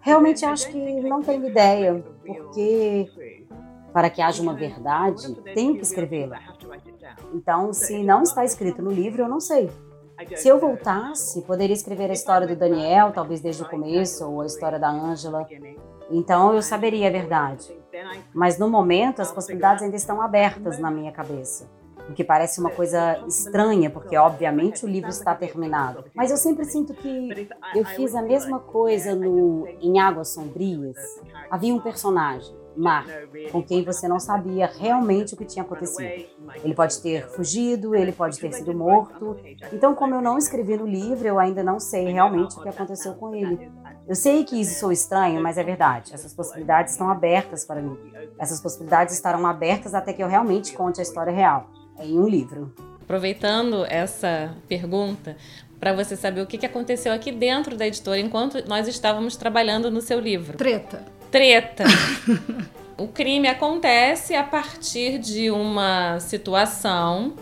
realmente 0.00 0.44
acho 0.44 0.68
que 0.68 1.00
não 1.00 1.22
tenho 1.22 1.46
ideia, 1.46 2.04
porque 2.26 3.10
para 3.92 4.08
que 4.08 4.22
haja 4.22 4.42
uma 4.42 4.54
verdade, 4.54 5.34
tenho 5.54 5.76
que 5.76 5.82
escrevê-la. 5.82 6.38
Então, 7.34 7.72
se 7.72 8.02
não 8.02 8.22
está 8.22 8.44
escrito 8.44 8.82
no 8.82 8.90
livro, 8.90 9.22
eu 9.22 9.28
não 9.28 9.40
sei. 9.40 9.70
Se 10.36 10.48
eu 10.48 10.58
voltasse, 10.58 11.42
poderia 11.42 11.74
escrever 11.74 12.10
a 12.10 12.12
história 12.12 12.46
do 12.46 12.54
Daniel, 12.54 13.10
talvez 13.12 13.40
desde 13.40 13.62
o 13.62 13.68
começo, 13.68 14.30
ou 14.30 14.42
a 14.42 14.46
história 14.46 14.78
da 14.78 14.90
Ângela. 14.90 15.46
Então 16.10 16.52
eu 16.54 16.60
saberia 16.60 17.08
a 17.08 17.10
verdade. 17.10 17.74
Mas 18.34 18.58
no 18.58 18.68
momento, 18.68 19.22
as 19.22 19.32
possibilidades 19.32 19.82
ainda 19.82 19.96
estão 19.96 20.20
abertas 20.20 20.78
na 20.78 20.90
minha 20.90 21.10
cabeça. 21.10 21.68
O 22.10 22.12
que 22.12 22.24
parece 22.24 22.60
uma 22.60 22.70
coisa 22.70 23.22
estranha, 23.26 23.88
porque 23.88 24.16
obviamente 24.16 24.84
o 24.84 24.88
livro 24.88 25.08
está 25.08 25.34
terminado. 25.34 26.04
Mas 26.14 26.30
eu 26.30 26.36
sempre 26.36 26.64
sinto 26.64 26.92
que 26.92 27.48
eu 27.74 27.84
fiz 27.84 28.14
a 28.14 28.22
mesma 28.22 28.58
coisa 28.58 29.14
no 29.14 29.66
Em 29.80 30.00
Águas 30.00 30.28
Sombrias. 30.28 30.96
Havia 31.50 31.74
um 31.74 31.80
personagem 31.80 32.60
Mar, 32.76 33.04
com 33.50 33.62
quem 33.62 33.84
você 33.84 34.06
não 34.06 34.20
sabia 34.20 34.66
realmente 34.66 35.34
o 35.34 35.36
que 35.36 35.44
tinha 35.44 35.64
acontecido. 35.64 36.26
Ele 36.62 36.74
pode 36.74 37.00
ter 37.02 37.28
fugido, 37.28 37.94
ele 37.94 38.12
pode 38.12 38.38
ter 38.38 38.52
sido 38.52 38.72
morto. 38.72 39.36
Então, 39.72 39.94
como 39.94 40.14
eu 40.14 40.22
não 40.22 40.38
escrevi 40.38 40.76
no 40.76 40.86
livro, 40.86 41.26
eu 41.26 41.38
ainda 41.38 41.62
não 41.62 41.80
sei 41.80 42.10
realmente 42.10 42.56
o 42.56 42.62
que 42.62 42.68
aconteceu 42.68 43.14
com 43.14 43.34
ele. 43.34 43.70
Eu 44.06 44.14
sei 44.14 44.44
que 44.44 44.60
isso 44.60 44.78
sou 44.78 44.92
estranho, 44.92 45.42
mas 45.42 45.58
é 45.58 45.64
verdade. 45.64 46.14
Essas 46.14 46.32
possibilidades 46.32 46.92
estão 46.92 47.10
abertas 47.10 47.64
para 47.64 47.82
mim. 47.82 47.98
Essas 48.38 48.60
possibilidades 48.60 49.14
estarão 49.14 49.46
abertas 49.46 49.92
até 49.92 50.12
que 50.12 50.22
eu 50.22 50.28
realmente 50.28 50.72
conte 50.72 51.00
a 51.00 51.02
história 51.02 51.32
real 51.32 51.68
em 52.00 52.18
um 52.18 52.28
livro. 52.28 52.72
Aproveitando 53.02 53.84
essa 53.86 54.54
pergunta, 54.68 55.36
para 55.80 55.92
você 55.92 56.14
saber 56.14 56.42
o 56.42 56.46
que 56.46 56.64
aconteceu 56.64 57.12
aqui 57.12 57.32
dentro 57.32 57.76
da 57.76 57.86
editora 57.86 58.20
enquanto 58.20 58.62
nós 58.68 58.86
estávamos 58.86 59.36
trabalhando 59.36 59.90
no 59.90 60.00
seu 60.00 60.20
livro. 60.20 60.58
Treta. 60.58 61.04
Treta. 61.30 61.84
o 62.98 63.08
crime 63.08 63.48
acontece 63.48 64.34
a 64.34 64.44
partir 64.44 65.18
de 65.18 65.50
uma 65.50 66.20
situação 66.20 67.34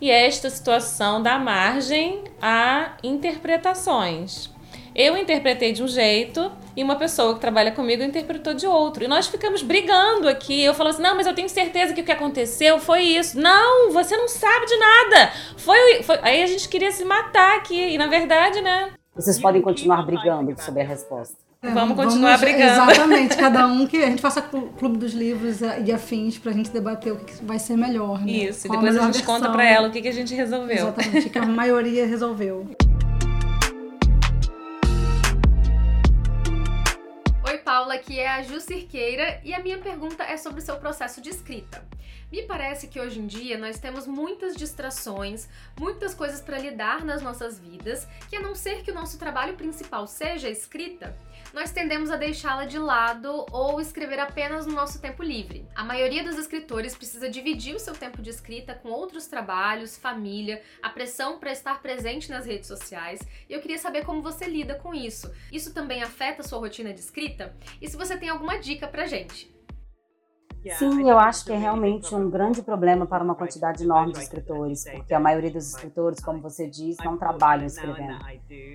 e 0.00 0.10
esta 0.10 0.50
situação 0.50 1.22
dá 1.22 1.38
margem 1.38 2.24
a 2.42 2.96
interpretações. 3.02 4.50
Eu 4.98 5.16
interpretei 5.16 5.72
de 5.72 5.80
um 5.80 5.86
jeito 5.86 6.50
e 6.76 6.82
uma 6.82 6.96
pessoa 6.96 7.32
que 7.34 7.40
trabalha 7.40 7.70
comigo 7.70 8.02
interpretou 8.02 8.52
de 8.52 8.66
outro. 8.66 9.04
E 9.04 9.06
nós 9.06 9.28
ficamos 9.28 9.62
brigando 9.62 10.28
aqui. 10.28 10.64
Eu 10.64 10.74
falo 10.74 10.88
assim: 10.88 11.00
não, 11.00 11.14
mas 11.14 11.24
eu 11.24 11.34
tenho 11.36 11.48
certeza 11.48 11.94
que 11.94 12.00
o 12.00 12.04
que 12.04 12.10
aconteceu 12.10 12.80
foi 12.80 13.02
isso. 13.02 13.38
Não, 13.38 13.92
você 13.92 14.16
não 14.16 14.26
sabe 14.26 14.66
de 14.66 14.76
nada. 14.76 15.32
Foi, 15.56 16.02
foi... 16.02 16.18
Aí 16.20 16.42
a 16.42 16.46
gente 16.48 16.68
queria 16.68 16.90
se 16.90 17.04
matar 17.04 17.58
aqui. 17.58 17.94
E 17.94 17.96
na 17.96 18.08
verdade, 18.08 18.60
né? 18.60 18.90
Vocês 19.14 19.40
podem 19.40 19.62
continuar 19.62 20.04
brigando 20.04 20.60
sobre 20.60 20.82
a 20.82 20.84
resposta. 20.84 21.36
É, 21.62 21.70
vamos 21.70 21.96
continuar 21.96 22.36
vamos, 22.36 22.40
brigando. 22.40 22.90
Exatamente, 22.90 23.36
cada 23.36 23.66
um 23.66 23.86
que 23.86 23.98
a 23.98 24.06
gente 24.06 24.22
faça 24.22 24.42
clube 24.42 24.98
dos 24.98 25.12
livros 25.12 25.60
e 25.60 25.92
afins 25.92 26.38
pra 26.38 26.50
gente 26.50 26.70
debater 26.70 27.12
o 27.12 27.16
que 27.16 27.44
vai 27.44 27.60
ser 27.60 27.76
melhor. 27.76 28.20
Né? 28.20 28.32
Isso, 28.32 28.66
e 28.66 28.70
depois 28.70 28.96
a, 28.96 29.00
a 29.00 29.04
gente 29.04 29.14
versão. 29.14 29.34
conta 29.34 29.50
pra 29.50 29.64
ela 29.64 29.88
o 29.88 29.90
que, 29.92 30.02
que 30.02 30.08
a 30.08 30.12
gente 30.12 30.34
resolveu. 30.34 30.76
Exatamente, 30.76 31.26
o 31.28 31.30
que 31.30 31.38
a 31.38 31.46
maioria 31.46 32.04
resolveu. 32.04 32.66
Paula, 37.68 37.98
que 37.98 38.18
é 38.18 38.26
a 38.26 38.42
Ju 38.42 38.62
Cirqueira, 38.62 39.42
e 39.44 39.52
a 39.52 39.62
minha 39.62 39.76
pergunta 39.76 40.24
é 40.24 40.38
sobre 40.38 40.60
o 40.60 40.64
seu 40.64 40.76
processo 40.76 41.20
de 41.20 41.28
escrita. 41.28 41.86
Me 42.30 42.42
parece 42.42 42.88
que 42.88 43.00
hoje 43.00 43.18
em 43.18 43.26
dia 43.26 43.56
nós 43.56 43.78
temos 43.78 44.06
muitas 44.06 44.54
distrações, 44.54 45.48
muitas 45.80 46.14
coisas 46.14 46.42
para 46.42 46.58
lidar 46.58 47.02
nas 47.02 47.22
nossas 47.22 47.58
vidas, 47.58 48.06
que 48.28 48.36
a 48.36 48.40
não 48.40 48.54
ser 48.54 48.82
que 48.82 48.90
o 48.90 48.94
nosso 48.94 49.18
trabalho 49.18 49.56
principal 49.56 50.06
seja 50.06 50.46
a 50.46 50.50
escrita, 50.50 51.16
nós 51.54 51.70
tendemos 51.72 52.10
a 52.10 52.16
deixá-la 52.16 52.66
de 52.66 52.78
lado 52.78 53.46
ou 53.50 53.80
escrever 53.80 54.20
apenas 54.20 54.66
no 54.66 54.74
nosso 54.74 55.00
tempo 55.00 55.22
livre. 55.22 55.66
A 55.74 55.82
maioria 55.82 56.22
dos 56.22 56.36
escritores 56.36 56.94
precisa 56.94 57.30
dividir 57.30 57.74
o 57.74 57.80
seu 57.80 57.94
tempo 57.94 58.20
de 58.20 58.28
escrita 58.28 58.74
com 58.74 58.90
outros 58.90 59.26
trabalhos, 59.26 59.96
família, 59.96 60.62
a 60.82 60.90
pressão 60.90 61.38
para 61.38 61.50
estar 61.50 61.80
presente 61.80 62.30
nas 62.30 62.44
redes 62.44 62.68
sociais, 62.68 63.20
e 63.48 63.54
eu 63.54 63.60
queria 63.62 63.78
saber 63.78 64.04
como 64.04 64.20
você 64.20 64.46
lida 64.46 64.74
com 64.74 64.94
isso. 64.94 65.32
Isso 65.50 65.72
também 65.72 66.02
afeta 66.02 66.42
a 66.42 66.44
sua 66.44 66.58
rotina 66.58 66.92
de 66.92 67.00
escrita? 67.00 67.56
E 67.80 67.88
se 67.88 67.96
você 67.96 68.18
tem 68.18 68.28
alguma 68.28 68.58
dica 68.58 68.86
pra 68.86 69.06
gente? 69.06 69.57
Sim, 70.66 71.08
eu 71.08 71.18
acho 71.18 71.44
que 71.44 71.52
é 71.52 71.56
realmente 71.56 72.14
um 72.14 72.28
grande 72.28 72.62
problema 72.62 73.06
para 73.06 73.24
uma 73.24 73.34
quantidade 73.34 73.82
enorme 73.84 74.12
de 74.12 74.18
escritores, 74.18 74.84
porque 74.84 75.14
a 75.14 75.20
maioria 75.20 75.50
dos 75.50 75.68
escritores, 75.70 76.20
como 76.20 76.40
você 76.40 76.68
diz, 76.68 76.96
não 76.98 77.16
trabalham 77.16 77.66
escrevendo. 77.66 78.18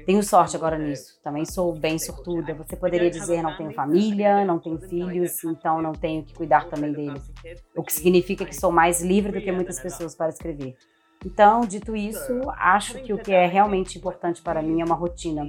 Tenho 0.05 0.21
sorte 0.21 0.55
agora 0.55 0.77
nisso, 0.77 1.19
também 1.23 1.45
sou 1.45 1.73
bem 1.73 1.97
sortuda. 1.97 2.53
Você 2.55 2.75
poderia 2.75 3.09
dizer 3.09 3.41
não 3.41 3.55
tenho 3.55 3.71
família, 3.71 4.43
não 4.43 4.59
tenho 4.59 4.77
filhos, 4.79 5.43
então 5.43 5.81
não 5.81 5.93
tenho 5.93 6.23
que 6.25 6.33
cuidar 6.33 6.67
também 6.69 6.93
deles. 6.93 7.31
O 7.75 7.83
que 7.83 7.93
significa 7.93 8.45
que 8.45 8.55
sou 8.55 8.71
mais 8.71 9.01
livre 9.01 9.31
do 9.31 9.41
que 9.41 9.51
muitas 9.51 9.79
pessoas 9.79 10.15
para 10.15 10.29
escrever. 10.29 10.75
Então, 11.25 11.61
dito 11.61 11.95
isso, 11.95 12.41
acho 12.57 13.01
que 13.01 13.13
o 13.13 13.17
que 13.17 13.31
é 13.31 13.45
realmente 13.45 13.97
importante 13.97 14.41
para 14.41 14.61
mim 14.61 14.81
é 14.81 14.85
uma 14.85 14.95
rotina. 14.95 15.47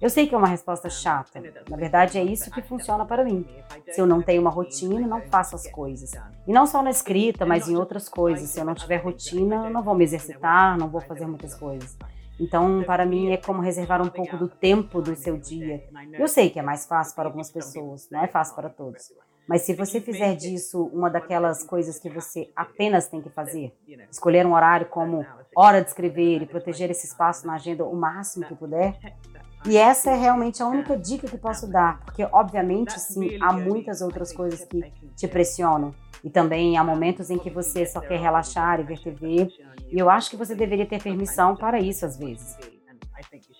Eu 0.00 0.08
sei 0.08 0.26
que 0.26 0.34
é 0.34 0.38
uma 0.38 0.46
resposta 0.46 0.88
chata. 0.88 1.42
Na 1.68 1.76
verdade, 1.76 2.18
é 2.18 2.24
isso 2.24 2.50
que 2.50 2.62
funciona 2.62 3.04
para 3.04 3.24
mim. 3.24 3.44
Se 3.90 4.00
eu 4.00 4.06
não 4.06 4.22
tenho 4.22 4.40
uma 4.40 4.50
rotina, 4.50 5.06
não 5.06 5.20
faço 5.22 5.54
as 5.54 5.66
coisas. 5.70 6.12
E 6.46 6.52
não 6.52 6.66
só 6.66 6.82
na 6.82 6.90
escrita, 6.90 7.44
mas 7.44 7.68
em 7.68 7.76
outras 7.76 8.08
coisas. 8.08 8.48
Se 8.48 8.58
eu 8.58 8.64
não 8.64 8.74
tiver 8.74 8.96
rotina, 8.96 9.66
eu 9.66 9.70
não 9.70 9.82
vou 9.82 9.94
me 9.94 10.04
exercitar, 10.04 10.78
não 10.78 10.88
vou 10.88 11.00
fazer 11.00 11.26
muitas 11.26 11.54
coisas. 11.54 11.96
Então, 12.40 12.82
para 12.84 13.04
mim, 13.04 13.30
é 13.30 13.36
como 13.36 13.60
reservar 13.60 14.00
um 14.00 14.08
pouco 14.08 14.38
do 14.38 14.48
tempo 14.48 15.02
do 15.02 15.14
seu 15.14 15.36
dia. 15.36 15.84
Eu 16.18 16.26
sei 16.26 16.48
que 16.48 16.58
é 16.58 16.62
mais 16.62 16.86
fácil 16.86 17.14
para 17.14 17.28
algumas 17.28 17.50
pessoas, 17.50 18.08
não 18.10 18.24
é 18.24 18.26
fácil 18.26 18.54
para 18.54 18.70
todos. 18.70 19.12
Mas 19.48 19.62
se 19.62 19.74
você 19.74 20.00
fizer 20.00 20.36
disso 20.36 20.90
uma 20.92 21.10
daquelas 21.10 21.64
coisas 21.64 21.98
que 21.98 22.08
você 22.08 22.50
apenas 22.54 23.08
tem 23.08 23.20
que 23.20 23.30
fazer, 23.30 23.74
escolher 24.10 24.46
um 24.46 24.54
horário 24.54 24.86
como 24.86 25.26
hora 25.56 25.80
de 25.82 25.88
escrever 25.88 26.42
e 26.42 26.46
proteger 26.46 26.90
esse 26.90 27.06
espaço 27.06 27.46
na 27.46 27.54
agenda 27.54 27.84
o 27.84 27.96
máximo 27.96 28.46
que 28.46 28.54
puder, 28.54 28.96
e 29.66 29.76
essa 29.76 30.10
é 30.10 30.16
realmente 30.16 30.62
a 30.62 30.68
única 30.68 30.96
dica 30.96 31.26
que 31.26 31.36
posso 31.36 31.66
dar, 31.66 32.00
porque 32.04 32.26
obviamente 32.32 32.98
sim, 32.98 33.38
há 33.42 33.52
muitas 33.52 34.00
outras 34.00 34.32
coisas 34.32 34.64
que 34.64 34.92
te 35.16 35.26
pressionam. 35.26 35.94
E 36.22 36.28
também 36.28 36.76
há 36.76 36.84
momentos 36.84 37.30
em 37.30 37.38
que 37.38 37.48
você 37.48 37.86
só 37.86 38.00
quer 38.00 38.20
relaxar 38.20 38.78
e 38.78 38.82
ver 38.82 39.00
TV, 39.00 39.48
e 39.90 39.98
eu 39.98 40.10
acho 40.10 40.30
que 40.30 40.36
você 40.36 40.54
deveria 40.54 40.86
ter 40.86 41.02
permissão 41.02 41.56
para 41.56 41.80
isso 41.80 42.04
às 42.04 42.16
vezes. 42.16 42.56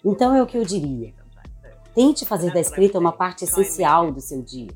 Então 0.04 0.34
é 0.34 0.42
o 0.42 0.46
que 0.46 0.58
eu 0.58 0.64
diria. 0.64 1.14
Tente 1.94 2.24
fazer 2.24 2.52
da 2.52 2.60
escrita 2.60 2.98
uma 2.98 3.12
parte 3.12 3.44
essencial 3.44 4.12
do 4.12 4.20
seu 4.20 4.42
dia, 4.42 4.68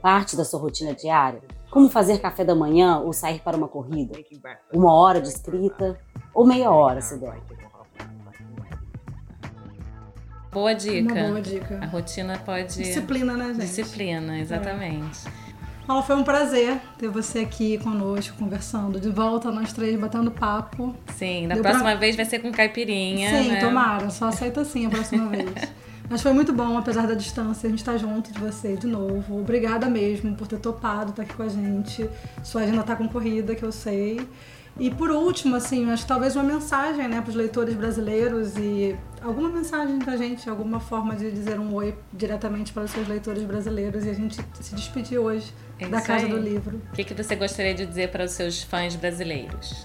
parte 0.00 0.36
da 0.36 0.44
sua 0.44 0.60
rotina 0.60 0.94
diária, 0.94 1.42
como 1.70 1.88
fazer 1.88 2.18
café 2.18 2.44
da 2.44 2.54
manhã 2.54 2.98
ou 2.98 3.12
sair 3.12 3.40
para 3.40 3.56
uma 3.56 3.68
corrida, 3.68 4.18
uma 4.72 4.92
hora 4.92 5.20
de 5.20 5.28
escrita 5.28 5.98
ou 6.32 6.46
meia 6.46 6.70
hora, 6.70 7.00
se 7.00 7.18
der. 7.18 7.38
Boa 10.50 10.74
dica. 10.74 11.12
Uma 11.12 11.28
boa 11.28 11.40
dica. 11.42 11.78
A 11.82 11.86
rotina 11.86 12.38
pode. 12.38 12.74
Disciplina, 12.74 13.36
né, 13.36 13.48
gente? 13.48 13.58
Disciplina, 13.58 14.38
exatamente. 14.38 15.28
É. 15.28 15.48
Paula, 15.86 16.02
foi 16.02 16.16
um 16.16 16.22
prazer 16.22 16.78
ter 16.98 17.08
você 17.08 17.40
aqui 17.40 17.78
conosco, 17.78 18.36
conversando. 18.36 19.00
De 19.00 19.08
volta, 19.08 19.50
nós 19.50 19.72
três 19.72 19.98
batendo 19.98 20.30
papo. 20.30 20.94
Sim, 21.14 21.48
da 21.48 21.54
Deu 21.54 21.62
próxima 21.62 21.90
pra... 21.90 21.94
vez 21.94 22.14
vai 22.14 22.24
ser 22.24 22.40
com 22.40 22.52
caipirinha. 22.52 23.30
Sim, 23.30 23.50
né? 23.50 23.60
tomara. 23.60 24.10
Só 24.10 24.26
aceita 24.26 24.60
assim 24.60 24.86
a 24.86 24.90
próxima 24.90 25.28
vez. 25.30 25.50
Mas 26.10 26.22
foi 26.22 26.32
muito 26.32 26.52
bom, 26.52 26.78
apesar 26.78 27.06
da 27.06 27.14
distância, 27.14 27.66
a 27.66 27.70
gente 27.70 27.80
estar 27.80 27.92
tá 27.92 27.98
junto 27.98 28.32
de 28.32 28.38
você 28.38 28.76
de 28.76 28.86
novo. 28.86 29.40
Obrigada 29.40 29.88
mesmo 29.88 30.34
por 30.34 30.46
ter 30.46 30.58
topado 30.58 31.10
estar 31.10 31.22
aqui 31.22 31.34
com 31.34 31.42
a 31.42 31.48
gente. 31.48 32.08
Sua 32.42 32.62
agenda 32.62 32.80
está 32.80 32.96
concorrida, 32.96 33.54
que 33.54 33.62
eu 33.62 33.72
sei. 33.72 34.26
E 34.78 34.90
por 34.90 35.10
último, 35.10 35.56
assim, 35.56 35.90
acho 35.90 36.04
que 36.04 36.08
talvez 36.08 36.36
uma 36.36 36.44
mensagem 36.44 37.08
né, 37.08 37.20
para 37.20 37.30
os 37.30 37.34
leitores 37.34 37.74
brasileiros 37.74 38.56
e 38.56 38.96
alguma 39.20 39.48
mensagem 39.48 39.98
para 39.98 40.12
a 40.12 40.16
gente, 40.16 40.48
alguma 40.48 40.78
forma 40.78 41.16
de 41.16 41.30
dizer 41.32 41.58
um 41.58 41.74
oi 41.74 41.94
diretamente 42.12 42.72
para 42.72 42.84
os 42.84 42.90
seus 42.92 43.08
leitores 43.08 43.42
brasileiros 43.42 44.04
e 44.04 44.10
a 44.10 44.14
gente 44.14 44.40
se 44.60 44.74
despedir 44.76 45.18
hoje 45.18 45.52
é 45.80 45.88
da 45.88 46.00
Casa 46.00 46.26
aí. 46.26 46.30
do 46.30 46.38
Livro. 46.38 46.80
O 46.92 46.94
que, 46.94 47.02
que 47.02 47.14
você 47.14 47.34
gostaria 47.34 47.74
de 47.74 47.84
dizer 47.86 48.10
para 48.10 48.24
os 48.24 48.30
seus 48.30 48.62
fãs 48.62 48.94
brasileiros? 48.94 49.84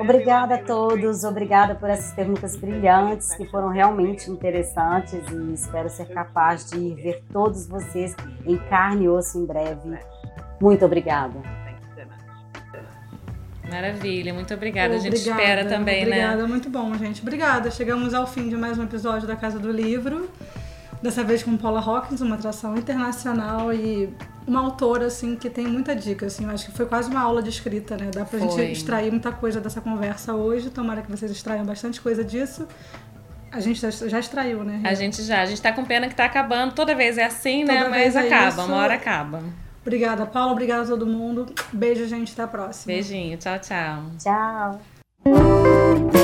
Obrigada 0.00 0.56
a 0.56 0.58
todos, 0.58 1.24
obrigada 1.24 1.74
por 1.74 1.88
essas 1.88 2.12
perguntas 2.12 2.56
brilhantes 2.56 3.34
que 3.34 3.46
foram 3.46 3.68
realmente 3.68 4.30
interessantes 4.30 5.20
e 5.30 5.54
espero 5.54 5.88
ser 5.88 6.06
capaz 6.06 6.70
de 6.70 6.94
ver 6.94 7.22
todos 7.32 7.66
vocês 7.66 8.14
em 8.46 8.56
carne 8.56 9.04
e 9.04 9.08
osso 9.08 9.38
em 9.38 9.46
breve. 9.46 9.98
Muito 10.60 10.84
obrigada. 10.84 11.40
Maravilha, 13.70 14.34
muito 14.34 14.52
obrigada. 14.52 14.94
obrigada 14.94 14.94
a 14.94 14.98
gente 14.98 15.16
espera 15.16 15.64
também, 15.64 16.02
obrigada. 16.02 16.10
né? 16.10 16.26
Obrigada, 16.26 16.48
muito 16.48 16.68
bom, 16.68 16.94
gente. 16.94 17.22
Obrigada. 17.22 17.70
Chegamos 17.70 18.12
ao 18.12 18.26
fim 18.26 18.48
de 18.48 18.56
mais 18.56 18.78
um 18.78 18.82
episódio 18.82 19.26
da 19.26 19.34
Casa 19.34 19.58
do 19.58 19.72
Livro. 19.72 20.28
Dessa 21.00 21.24
vez 21.24 21.42
com 21.42 21.56
Paula 21.56 21.80
Hawkins, 21.80 22.20
uma 22.20 22.36
atração 22.36 22.76
internacional 22.76 23.72
e 23.72 24.14
uma 24.46 24.60
autora, 24.60 25.06
assim, 25.06 25.36
que 25.36 25.48
tem 25.48 25.66
muita 25.66 25.94
dica, 25.94 26.26
assim. 26.26 26.44
Eu 26.44 26.50
acho 26.50 26.66
que 26.66 26.72
foi 26.72 26.86
quase 26.86 27.10
uma 27.10 27.20
aula 27.20 27.42
de 27.42 27.50
escrita, 27.50 27.96
né? 27.96 28.10
Dá 28.12 28.24
pra 28.24 28.38
foi. 28.38 28.48
gente 28.48 28.72
extrair 28.72 29.10
muita 29.10 29.32
coisa 29.32 29.60
dessa 29.60 29.80
conversa 29.80 30.34
hoje. 30.34 30.70
Tomara 30.70 31.02
que 31.02 31.10
vocês 31.10 31.30
extraiam 31.30 31.64
bastante 31.64 32.00
coisa 32.00 32.24
disso. 32.24 32.66
A 33.50 33.60
gente 33.60 33.80
já, 33.80 34.18
extraiu, 34.18 34.64
né? 34.64 34.80
A 34.82 34.94
gente 34.94 35.22
já. 35.22 35.42
A 35.42 35.46
gente 35.46 35.60
tá 35.60 35.72
com 35.72 35.84
pena 35.84 36.08
que 36.08 36.14
tá 36.14 36.24
acabando. 36.24 36.72
Toda 36.72 36.94
vez 36.94 37.18
é 37.18 37.24
assim, 37.24 37.64
né? 37.64 37.74
Toda 37.74 37.90
né? 37.90 38.04
Mas 38.04 38.16
é 38.16 38.20
acaba, 38.20 38.48
isso. 38.48 38.62
uma 38.62 38.76
hora 38.76 38.94
acaba. 38.94 39.42
Obrigada, 39.82 40.24
Paula. 40.24 40.52
Obrigada 40.52 40.82
a 40.82 40.86
todo 40.86 41.06
mundo. 41.06 41.46
Beijo, 41.72 42.06
gente. 42.06 42.32
Até 42.32 42.42
a 42.42 42.46
próxima. 42.46 42.94
Beijinho. 42.94 43.36
Tchau, 43.36 43.58
tchau. 43.58 44.04
Tchau. 44.18 46.21